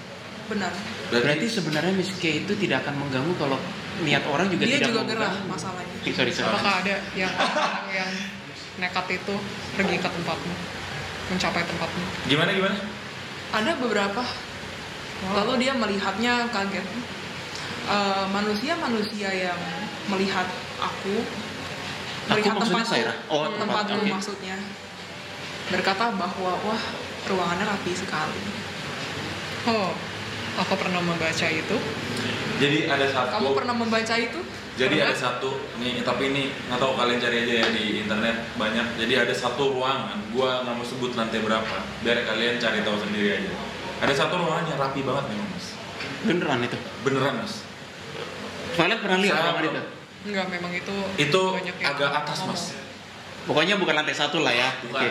Benar. 0.49 0.73
Berarti 1.13 1.45
sebenarnya 1.45 1.93
Miss 1.93 2.11
K 2.17 2.43
itu 2.45 2.53
tidak 2.57 2.85
akan 2.85 3.05
mengganggu 3.05 3.33
kalau 3.37 3.57
niat 4.01 4.23
orang 4.25 4.49
juga 4.49 4.63
dia 4.65 4.77
tidak 4.81 4.89
juga 4.91 5.01
mau 5.01 5.09
gerah 5.13 5.33
masalahnya. 5.45 5.95
Eh, 6.01 6.13
sorry, 6.13 6.31
sorry. 6.33 6.49
apakah 6.49 6.73
ada 6.81 6.95
yang 7.13 7.31
orang 7.37 7.87
yang 7.93 8.11
nekat 8.79 9.05
itu 9.11 9.35
pergi 9.77 9.95
ke 10.01 10.09
tempatmu 10.09 10.53
mencapai 11.29 11.63
tempatmu? 11.67 12.03
Gimana 12.25 12.49
gimana? 12.55 12.77
ada 13.49 13.71
beberapa. 13.81 14.23
Lalu 15.19 15.67
dia 15.67 15.73
melihatnya 15.75 16.47
kaget. 16.53 16.85
Eh, 17.89 18.25
manusia-manusia 18.29 19.29
yang 19.33 19.59
melihat 20.09 20.45
aku 20.77 21.25
melihat 22.29 22.53
maksudnya 22.55 22.85
tempatku 22.85 22.93
Saira? 22.93 23.13
Oh, 23.25 23.49
tempat, 23.49 23.89
tempatku 23.89 23.99
oke. 24.05 24.11
maksudnya. 24.13 24.55
Berkata 25.73 26.13
bahwa 26.13 26.53
wah 26.61 26.83
ruangannya 27.25 27.65
rapi 27.65 27.91
sekali. 27.97 28.41
Oh 29.67 29.91
aku 30.59 30.73
pernah 30.75 31.01
membaca 31.01 31.47
itu 31.47 31.77
Jadi 32.59 32.77
ada 32.85 33.07
satu. 33.07 33.31
kamu 33.33 33.49
pernah 33.55 33.71
membaca 33.73 34.15
itu 34.15 34.39
Jadi 34.75 34.95
Pernah? 34.95 35.11
ada 35.11 35.15
satu 35.17 35.51
nih, 35.77 36.03
tapi 36.03 36.23
ini 36.29 36.43
nggak 36.65 36.75
tahu 36.77 36.95
kalian 36.95 37.19
cari 37.19 37.37
aja 37.41 37.53
ya 37.57 37.67
di 37.69 37.99
internet 37.99 38.35
banyak. 38.55 38.95
Jadi 38.95 39.13
ada 39.17 39.33
satu 39.33 39.75
ruangan, 39.75 40.15
gua 40.31 40.63
nggak 40.63 40.71
mau 40.73 40.85
sebut 40.85 41.11
lantai 41.13 41.39
berapa, 41.39 41.77
biar 41.99 42.23
kalian 42.23 42.55
cari 42.57 42.79
tahu 42.79 42.95
sendiri 42.97 43.29
aja. 43.33 43.51
Ada 43.99 44.13
satu 44.17 44.39
ruangan 44.39 44.63
yang 44.65 44.79
rapi 44.79 45.03
banget 45.03 45.25
memang 45.27 45.47
mas, 45.49 45.75
Beneran 46.23 46.59
itu. 46.63 46.77
beneran 47.03 47.35
mas. 47.37 47.53
Kalian 48.71 48.99
pernah 49.03 49.19
lihat 49.19 49.35
ruangan 49.35 49.63
itu? 49.65 49.81
enggak 50.21 50.45
memang 50.49 50.71
itu 50.73 50.95
Itu 51.17 51.41
agak 51.81 52.11
atas 52.17 52.37
ngomong. 52.41 52.55
mas, 52.55 52.63
Pokoknya 53.43 53.75
bukan 53.75 53.93
lantai 53.93 54.15
satu 54.15 54.39
lah 54.39 54.53
ya. 54.53 54.69
bukan. 54.81 54.95
Oke. 54.95 55.09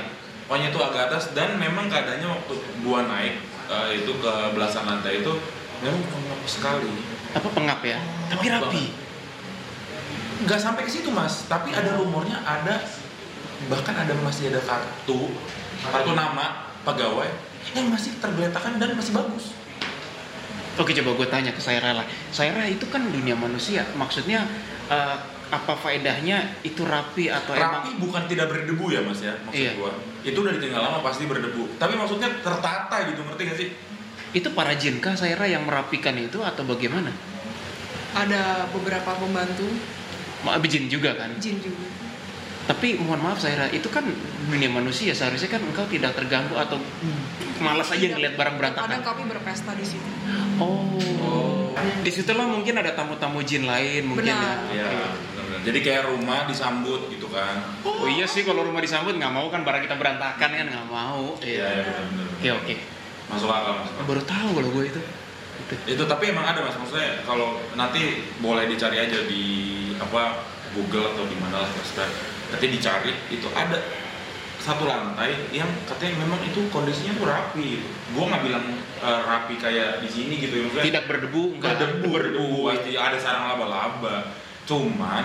Pokoknya 0.49 0.69
itu 0.71 0.81
agak 0.81 1.03
atas 1.13 1.25
dan 1.33 1.57
memang 1.57 1.93
keadaannya 1.93 2.25
waktu 2.27 2.55
gua 2.81 3.05
naik 3.05 3.37
eh, 3.69 3.89
itu 3.97 4.13
ke 4.17 4.33
belasan 4.53 4.85
lantai 4.85 5.21
itu 5.21 5.33
memang 5.81 6.03
pengap 6.09 6.41
sekali. 6.45 6.91
Apa 7.33 7.49
pengap 7.53 7.81
ya? 7.85 7.99
Tapi 8.29 8.45
Pengap 8.45 8.67
rapi. 8.67 8.85
banget. 8.89 9.07
Nggak 10.39 10.61
sampai 10.63 10.83
ke 10.87 10.91
situ 10.91 11.11
mas, 11.11 11.45
tapi 11.47 11.75
ada 11.75 11.99
rumornya 11.99 12.39
ada 12.41 12.79
bahkan 13.67 13.91
ada 13.93 14.15
masih 14.23 14.55
ada 14.55 14.63
kartu 14.63 15.35
kartu 15.83 16.13
nama 16.15 16.71
pegawai 16.87 17.27
yang 17.75 17.91
masih 17.91 18.15
tergeletakkan 18.23 18.79
dan 18.79 18.95
masih 18.95 19.13
bagus. 19.13 19.51
Oke 20.79 20.95
coba 20.95 21.11
gue 21.19 21.27
tanya 21.27 21.51
ke 21.51 21.59
Saira 21.59 21.91
lah. 21.91 22.07
Saira 22.31 22.63
itu 22.71 22.87
kan 22.87 23.03
dunia 23.11 23.35
manusia. 23.35 23.83
Maksudnya 23.99 24.47
eh, 24.87 25.17
apa 25.49 25.73
faedahnya 25.75 26.61
itu 26.61 26.83
rapi 26.83 27.27
atau 27.27 27.57
Rapi 27.57 27.97
bukan 27.97 28.29
tidak 28.29 28.49
berdebu 28.49 28.85
ya 28.89 29.01
mas 29.01 29.19
ya 29.19 29.33
maksud 29.41 29.57
Iya. 29.59 29.73
gua. 29.75 29.93
Itu 30.21 30.39
udah 30.39 30.53
ditinggal 30.53 30.81
lama 30.83 31.01
pasti 31.01 31.25
berdebu. 31.25 31.77
Tapi 31.77 31.95
maksudnya 31.95 32.29
tertata 32.39 32.97
gitu 33.07 33.21
ngerti 33.23 33.43
gak 33.45 33.57
sih? 33.57 33.69
emang 33.69 33.87
itu 34.31 34.49
para 34.53 34.73
jin 34.75 35.01
kah 35.01 35.17
Saira 35.17 35.45
yang 35.45 35.65
merapikan 35.65 36.13
itu 36.15 36.41
atau 36.41 36.61
bagaimana? 36.63 37.09
ada 38.11 38.69
beberapa 38.69 39.09
pembantu 39.15 39.65
Ma- 40.41 40.61
jin 40.61 40.85
juga 40.87 41.13
kan? 41.15 41.33
jin 41.39 41.57
juga 41.59 41.89
Tapi 42.67 42.97
mohon 42.97 43.17
maaf 43.19 43.37
Saira, 43.39 43.65
itu 43.69 43.89
kan 43.89 44.05
dunia 44.45 44.69
manusia. 44.69 45.09
Seharusnya 45.11 45.49
kan 45.49 45.61
engkau 45.63 45.89
tidak 45.89 46.13
terganggu 46.13 46.53
atau 46.53 46.77
malas 47.59 47.89
aja 47.89 48.05
ngeliat 48.07 48.37
barang 48.37 48.57
kadang 48.57 48.77
berantakan. 48.77 49.01
kami 49.01 49.23
berpesta 49.27 49.73
di 49.73 49.85
situ 49.87 50.05
Oh. 50.59 51.73
Di 52.03 52.11
situlah 52.11 52.45
mungkin 52.45 52.77
ada 52.77 52.93
tamu-tamu 52.93 53.41
jin 53.41 53.65
lain 53.65 54.05
mungkin 54.05 54.29
Benar. 54.29 54.69
ya. 54.69 54.85
Iya. 54.85 55.09
Jadi 55.69 55.85
kayak 55.85 56.03
rumah 56.09 56.49
disambut 56.49 57.13
gitu 57.13 57.29
kan. 57.29 57.61
Oh 57.85 58.09
iya 58.09 58.25
sih 58.25 58.41
kalau 58.41 58.65
rumah 58.65 58.81
disambut 58.81 59.13
nggak 59.21 59.29
mau 59.29 59.53
kan 59.53 59.61
barang 59.69 59.85
kita 59.85 60.01
berantakan 60.01 60.51
kan 60.57 60.65
nggak 60.65 60.89
mau. 60.89 61.37
Iya 61.45 61.67
ya 61.69 61.83
benar-benar. 61.85 62.27
Oke 62.41 62.49
oke. 62.57 62.75
Masuk 63.29 63.53
akal 63.53 63.73
masuk 63.85 63.93
akal. 64.01 64.05
Baru 64.09 64.23
tahu 64.25 64.49
kalau 64.57 64.69
gue 64.73 64.85
itu. 64.89 65.01
Itu. 65.69 65.75
Itu 65.85 66.03
tapi 66.09 66.33
emang 66.33 66.49
ada 66.49 66.65
mas 66.65 66.73
maksudnya 66.81 67.21
kalau 67.29 67.61
nanti 67.77 68.25
boleh 68.41 68.65
dicari 68.65 68.97
aja 68.97 69.29
di 69.29 69.45
apa 70.01 70.41
Google 70.73 71.13
atau 71.13 71.29
di 71.29 71.37
mana 71.37 71.61
lah 71.61 71.69
maksudnya 71.69 72.09
nanti 72.49 72.67
dicari 72.73 73.13
itu 73.29 73.45
ada 73.53 73.77
satu 74.59 74.89
lantai 74.89 75.53
yang 75.53 75.69
katanya 75.85 76.25
memang 76.25 76.41
itu 76.49 76.65
kondisinya 76.73 77.13
tuh 77.21 77.29
rapi 77.29 77.77
gitu. 77.77 77.89
Gua 78.17 78.25
nggak 78.33 78.43
bilang 78.49 78.65
eh, 79.05 79.21
rapi 79.29 79.61
kayak 79.61 80.01
di 80.01 80.09
sini 80.09 80.41
gitu 80.41 80.55
ya 80.57 80.63
maksudnya 80.65 80.87
Tidak 80.89 81.05
berdebu, 81.05 81.43
nggak 81.61 81.75
berdebu 81.77 82.09
berdebu 82.09 82.49
pasti 82.73 82.91
ada 82.97 83.19
sarang 83.21 83.45
laba-laba 83.53 84.33
cuman 84.69 85.25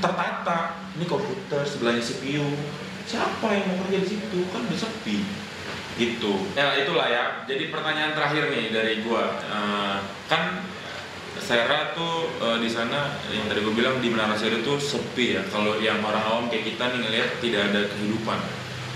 tertata 0.00 0.80
ini 0.96 1.04
komputer 1.04 1.62
sebelahnya 1.64 2.02
CPU 2.02 2.48
siapa 3.06 3.46
yang 3.54 3.64
mau 3.70 3.86
kerja 3.86 3.98
di 4.02 4.08
situ? 4.18 4.38
Kan 4.50 4.66
udah 4.66 4.78
sepi. 4.78 5.22
Gitu. 5.96 6.32
Ya 6.52 6.76
itulah 6.76 7.08
ya. 7.08 7.24
Jadi 7.48 7.72
pertanyaan 7.72 8.12
terakhir 8.12 8.52
nih 8.52 8.74
dari 8.74 9.00
gua. 9.06 9.40
Eh, 9.40 9.96
kan 10.28 10.66
Sera 11.36 11.94
tuh 11.94 12.26
eh, 12.42 12.58
di 12.58 12.66
sana 12.66 13.12
yang 13.30 13.46
tadi 13.46 13.62
gue 13.62 13.70
bilang 13.70 14.02
di 14.02 14.10
Menara 14.10 14.34
Seri 14.34 14.60
tuh 14.66 14.76
sepi 14.82 15.38
ya. 15.38 15.42
Kalau 15.48 15.78
yang 15.78 16.02
orang 16.02 16.24
awam 16.26 16.44
kayak 16.50 16.74
kita 16.74 16.90
nih 16.92 17.00
ngelihat 17.06 17.30
tidak 17.38 17.60
ada 17.72 17.80
kehidupan. 17.86 18.38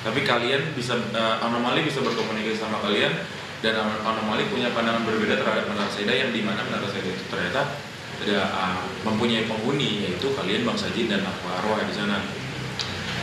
Tapi 0.02 0.20
kalian 0.26 0.74
bisa 0.74 0.98
eh, 0.98 1.36
anomali 1.46 1.86
bisa 1.86 2.02
berkomunikasi 2.02 2.58
sama 2.58 2.82
kalian 2.82 3.14
dan 3.60 3.76
anom- 3.76 4.02
anomali 4.04 4.48
punya 4.48 4.72
pandangan 4.72 5.04
berbeda 5.04 5.36
terhadap 5.40 5.68
Menara 5.68 5.92
Seda 5.92 6.12
yang 6.12 6.34
di 6.34 6.42
mana 6.42 6.60
Menara 6.66 6.88
Seda 6.90 7.06
itu 7.06 7.24
ternyata 7.28 7.89
ada 8.20 8.40
ah, 8.52 8.84
mempunyai 9.06 9.48
penghuni 9.48 10.04
yaitu 10.04 10.28
kalian 10.36 10.68
bangsa 10.68 10.92
jin 10.92 11.08
dan 11.08 11.24
aqua 11.24 11.56
arwah 11.64 11.80
di 11.80 11.94
sana. 11.96 12.20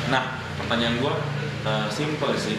Nah 0.09 0.41
pertanyaan 0.57 0.97
gua 0.97 1.13
eh, 1.65 1.87
simple 1.93 2.33
sih. 2.37 2.57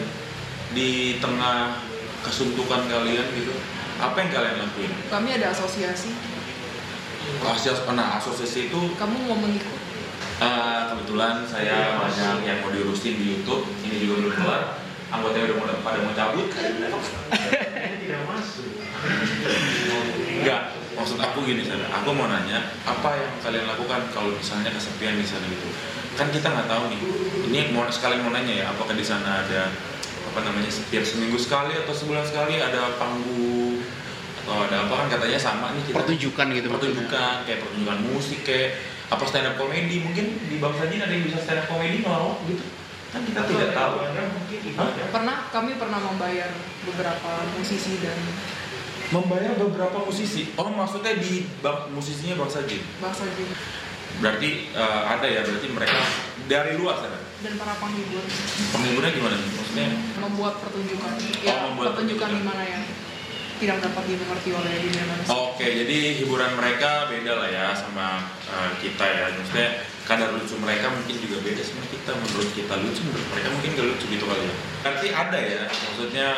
Di 0.68 1.16
tengah 1.18 1.80
kesuntukan 2.22 2.86
kalian 2.86 3.26
gitu 3.34 3.56
apa 3.98 4.14
yang 4.22 4.30
kalian 4.30 4.56
lakuin? 4.62 4.92
kami 5.10 5.28
ada 5.34 5.50
asosiasi. 5.50 6.14
Asosiasi, 7.42 7.82
nah 7.98 8.22
asosiasi 8.22 8.70
itu 8.70 8.80
kamu 8.94 9.16
mau 9.26 9.38
mengikut? 9.42 9.74
Eh, 10.38 10.80
kebetulan 10.94 11.42
saya 11.50 11.98
banyak 11.98 12.46
yang 12.46 12.62
mau 12.62 12.70
diurusin 12.70 13.18
di 13.18 13.34
YouTube 13.34 13.66
ini 13.82 14.06
juga 14.06 14.14
belum 14.22 14.34
kelar. 14.38 14.62
Anggotanya 15.10 15.50
udah 15.50 15.56
mau 15.58 15.66
pada 15.82 15.98
mau 16.04 16.14
cabut 16.14 16.46
Enggak, 20.38 20.78
maksud 20.94 21.18
aku 21.18 21.38
Aku 22.08 22.16
mau 22.16 22.24
nanya, 22.24 22.72
apa 22.88 23.20
yang 23.20 23.36
kalian 23.44 23.68
lakukan 23.68 24.00
kalau 24.16 24.32
misalnya 24.32 24.72
kesepian 24.72 25.20
di 25.20 25.28
sana 25.28 25.44
gitu? 25.44 25.68
Kan 26.16 26.32
kita 26.32 26.48
nggak 26.48 26.64
tahu 26.64 26.88
nih. 26.88 27.00
Ini 27.52 27.76
mau 27.76 27.84
sekalian 27.84 28.24
mau 28.24 28.32
nanya 28.32 28.64
ya, 28.64 28.72
apakah 28.72 28.96
di 28.96 29.04
sana 29.04 29.44
ada 29.44 29.68
apa 30.32 30.40
namanya 30.40 30.72
setiap 30.72 31.04
seminggu 31.04 31.36
sekali 31.36 31.76
atau 31.76 31.92
sebulan 31.92 32.24
sekali 32.24 32.64
ada 32.64 32.96
panggung 32.96 33.84
atau 34.40 34.56
ada 34.56 34.88
apa? 34.88 35.04
Kan 35.04 35.20
katanya 35.20 35.36
sama 35.36 35.76
nih 35.76 35.84
kita. 35.84 36.00
Pertunjukan 36.00 36.46
gitu 36.48 36.66
maksudnya. 36.72 36.96
pertunjukan 36.96 37.34
kayak 37.44 37.58
pertunjukan 37.60 37.98
musik 38.08 38.40
kayak 38.40 38.70
apa 39.12 39.24
stand 39.28 39.46
up 39.52 39.54
comedy 39.60 39.96
mungkin 40.00 40.26
di 40.48 40.56
bangsa 40.56 40.88
jin 40.88 41.04
ada 41.04 41.12
yang 41.12 41.28
bisa 41.28 41.44
stand 41.44 41.60
up 41.60 41.68
comedy 41.68 42.00
ngelawak 42.00 42.40
gitu. 42.48 42.64
Kan 43.12 43.20
kita 43.28 43.40
tidak 43.44 43.76
tahu. 43.76 44.00
Pernah 45.12 45.36
kami 45.52 45.76
pernah 45.76 46.00
membayar 46.00 46.56
beberapa 46.88 47.52
musisi 47.52 48.00
dan 48.00 48.16
membayar 49.10 49.56
beberapa 49.56 49.98
musisi. 50.02 50.52
Oh 50.54 50.68
maksudnya 50.68 51.16
di 51.16 51.48
bang, 51.58 51.88
musisinya 51.90 52.34
bangsa 52.36 52.64
jin? 52.64 52.82
Bahasa 53.00 53.24
jin. 53.32 53.48
Berarti 54.18 54.50
eh, 54.70 55.02
ada 55.06 55.26
ya 55.26 55.40
berarti 55.44 55.68
mereka 55.70 55.98
dari 56.46 56.76
luar 56.76 56.98
sana? 56.98 57.18
Dan 57.38 57.54
para 57.54 57.78
penghibur. 57.78 58.24
Penghiburnya 58.74 59.10
gimana? 59.14 59.36
Nih 59.38 59.50
maksudnya? 59.54 59.88
Membuat 60.18 60.54
pertunjukan. 60.58 61.12
Ya 61.40 61.54
Oh, 61.54 61.70
membuat 61.70 61.94
pertunjukan 61.94 62.28
di 62.28 62.42
pertunjukan. 62.42 62.50
mana 62.50 62.64
yang 62.66 62.82
tidak 63.58 63.78
dapat 63.82 64.04
dimengerti 64.06 64.50
oleh 64.54 64.72
dunia 64.82 65.04
manusia. 65.06 65.30
Oke 65.34 65.66
jadi 65.66 65.96
hiburan 66.22 66.52
mereka 66.54 67.06
beda 67.10 67.32
lah 67.34 67.48
ya 67.50 67.66
sama 67.74 68.30
eh, 68.46 68.70
kita 68.80 69.04
ya. 69.04 69.24
Maksudnya 69.34 69.68
kadar 70.08 70.32
lucu 70.32 70.54
mereka 70.56 70.88
mungkin 70.88 71.16
juga 71.20 71.36
beda 71.44 71.62
sama 71.62 71.84
kita. 71.90 72.10
Menurut 72.16 72.50
kita 72.56 72.74
lucu 72.80 73.00
menurut 73.04 73.26
mereka 73.34 73.48
mungkin 73.52 73.70
gak 73.76 73.86
lucu 73.92 74.04
gitu 74.08 74.24
kali 74.24 74.42
ya. 74.42 74.54
Berarti 74.82 75.08
ada 75.12 75.38
ya 75.38 75.62
maksudnya 75.68 76.28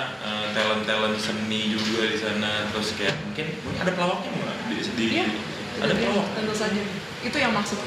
talent 0.56 0.82
talent 0.84 1.16
seni 1.20 1.60
juga 1.70 2.08
di 2.08 2.18
sana. 2.18 2.66
Terus 2.72 2.88
kayak 2.98 3.14
mungkin 3.28 3.46
mungkin 3.62 3.80
ada 3.80 3.92
pelawaknya 3.94 4.30
nggak 4.34 4.56
di, 4.66 4.74
di 4.96 5.04
Iya. 5.14 5.26
ada 5.80 5.92
Iya, 5.94 6.00
pelawak? 6.02 6.26
tentu 6.34 6.54
saja. 6.56 6.82
Itu 7.20 7.36
yang 7.36 7.52
maksud 7.52 7.78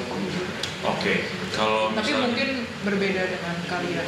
oke 0.84 1.14
kalau 1.56 1.96
tapi 1.96 2.12
misalnya- 2.12 2.24
mungkin 2.28 2.50
berbeda 2.84 3.22
dengan 3.32 3.56
kalian 3.72 4.08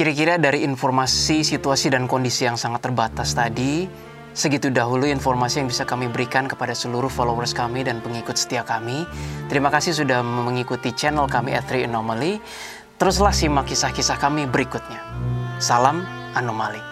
Kira-kira 0.00 0.40
dari 0.40 0.64
informasi, 0.64 1.44
situasi, 1.44 1.92
dan 1.92 2.08
kondisi 2.08 2.48
yang 2.48 2.56
sangat 2.56 2.88
terbatas 2.88 3.36
tadi, 3.36 3.84
segitu 4.32 4.72
dahulu 4.72 5.04
informasi 5.04 5.60
yang 5.60 5.68
bisa 5.68 5.84
kami 5.84 6.08
berikan 6.08 6.48
kepada 6.48 6.72
seluruh 6.72 7.12
followers 7.12 7.52
kami 7.52 7.84
dan 7.84 8.00
pengikut 8.00 8.32
setia 8.32 8.64
kami. 8.64 9.04
Terima 9.52 9.68
kasih 9.68 9.92
sudah 9.92 10.24
mengikuti 10.24 10.96
channel 10.96 11.28
kami 11.28 11.52
at 11.52 11.68
3 11.68 11.84
Anomaly. 11.84 12.40
Teruslah 12.96 13.36
simak 13.36 13.68
kisah-kisah 13.68 14.16
kami 14.16 14.48
berikutnya. 14.48 15.04
Salam 15.60 16.00
Anomali. 16.32 16.89